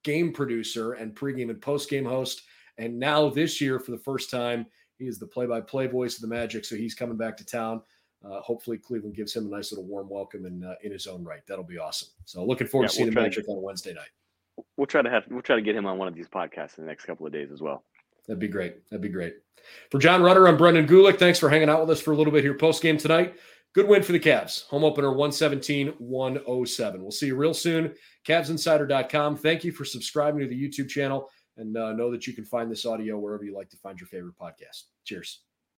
game 0.03 0.31
producer 0.31 0.93
and 0.93 1.15
pregame 1.15 1.49
and 1.49 1.61
postgame 1.61 2.07
host. 2.07 2.43
And 2.77 2.99
now 2.99 3.29
this 3.29 3.59
year, 3.59 3.79
for 3.79 3.91
the 3.91 3.97
first 3.97 4.29
time, 4.29 4.65
he 4.97 5.05
is 5.05 5.17
the 5.17 5.27
play-by-play 5.27 5.87
voice 5.87 6.15
of 6.15 6.21
the 6.21 6.27
Magic. 6.27 6.65
So 6.65 6.75
he's 6.75 6.93
coming 6.93 7.17
back 7.17 7.35
to 7.37 7.45
town. 7.45 7.81
Uh, 8.25 8.41
hopefully, 8.41 8.77
Cleveland 8.77 9.15
gives 9.15 9.35
him 9.35 9.45
a 9.45 9.49
nice 9.49 9.71
little 9.71 9.85
warm 9.85 10.09
welcome 10.09 10.45
in 10.45 10.63
uh, 10.63 10.75
in 10.83 10.91
his 10.91 11.07
own 11.07 11.23
right. 11.23 11.41
That'll 11.47 11.63
be 11.63 11.77
awesome. 11.77 12.09
So 12.25 12.43
looking 12.43 12.67
forward 12.67 12.85
yeah, 12.85 12.89
to 12.89 12.95
seeing 12.95 13.13
we'll 13.13 13.23
the 13.23 13.29
to, 13.29 13.47
on 13.47 13.61
Wednesday 13.61 13.93
night. 13.93 14.09
We'll 14.77 14.87
try 14.87 15.01
to 15.01 15.09
have 15.09 15.23
we'll 15.29 15.41
try 15.41 15.55
to 15.55 15.61
get 15.61 15.75
him 15.75 15.85
on 15.85 15.97
one 15.97 16.07
of 16.07 16.15
these 16.15 16.27
podcasts 16.27 16.77
in 16.77 16.85
the 16.85 16.89
next 16.89 17.05
couple 17.05 17.27
of 17.27 17.33
days 17.33 17.51
as 17.51 17.61
well. 17.61 17.83
That'd 18.27 18.39
be 18.39 18.47
great. 18.47 18.89
That'd 18.89 19.01
be 19.01 19.09
great. 19.09 19.35
For 19.91 19.99
Jon 19.99 20.21
Rudder, 20.21 20.47
I'm 20.47 20.57
Brendan 20.57 20.87
Gulick. 20.87 21.19
Thanks 21.19 21.39
for 21.39 21.49
hanging 21.49 21.69
out 21.69 21.81
with 21.81 21.89
us 21.89 22.01
for 22.01 22.11
a 22.11 22.15
little 22.15 22.33
bit 22.33 22.43
here 22.43 22.57
post 22.57 22.81
game 22.81 22.97
tonight. 22.97 23.35
Good 23.73 23.87
win 23.87 24.03
for 24.03 24.13
the 24.13 24.19
Cavs. 24.19 24.65
Home 24.67 24.83
opener 24.83 25.09
117 25.09 25.89
107. 25.99 27.01
We'll 27.01 27.11
see 27.11 27.27
you 27.27 27.35
real 27.35 27.53
soon. 27.53 27.93
CavsInsider.com. 28.25 29.37
Thank 29.37 29.63
you 29.63 29.71
for 29.71 29.85
subscribing 29.85 30.39
to 30.39 30.47
the 30.47 30.69
YouTube 30.69 30.89
channel 30.89 31.29
and 31.57 31.75
uh, 31.77 31.93
know 31.93 32.09
that 32.11 32.25
you 32.25 32.33
can 32.33 32.45
find 32.45 32.71
this 32.71 32.85
audio 32.85 33.19
wherever 33.19 33.43
you 33.43 33.53
like 33.53 33.69
to 33.69 33.77
find 33.77 33.99
your 33.99 34.07
favorite 34.07 34.35
podcast. 34.39 34.83
Cheers. 35.03 35.41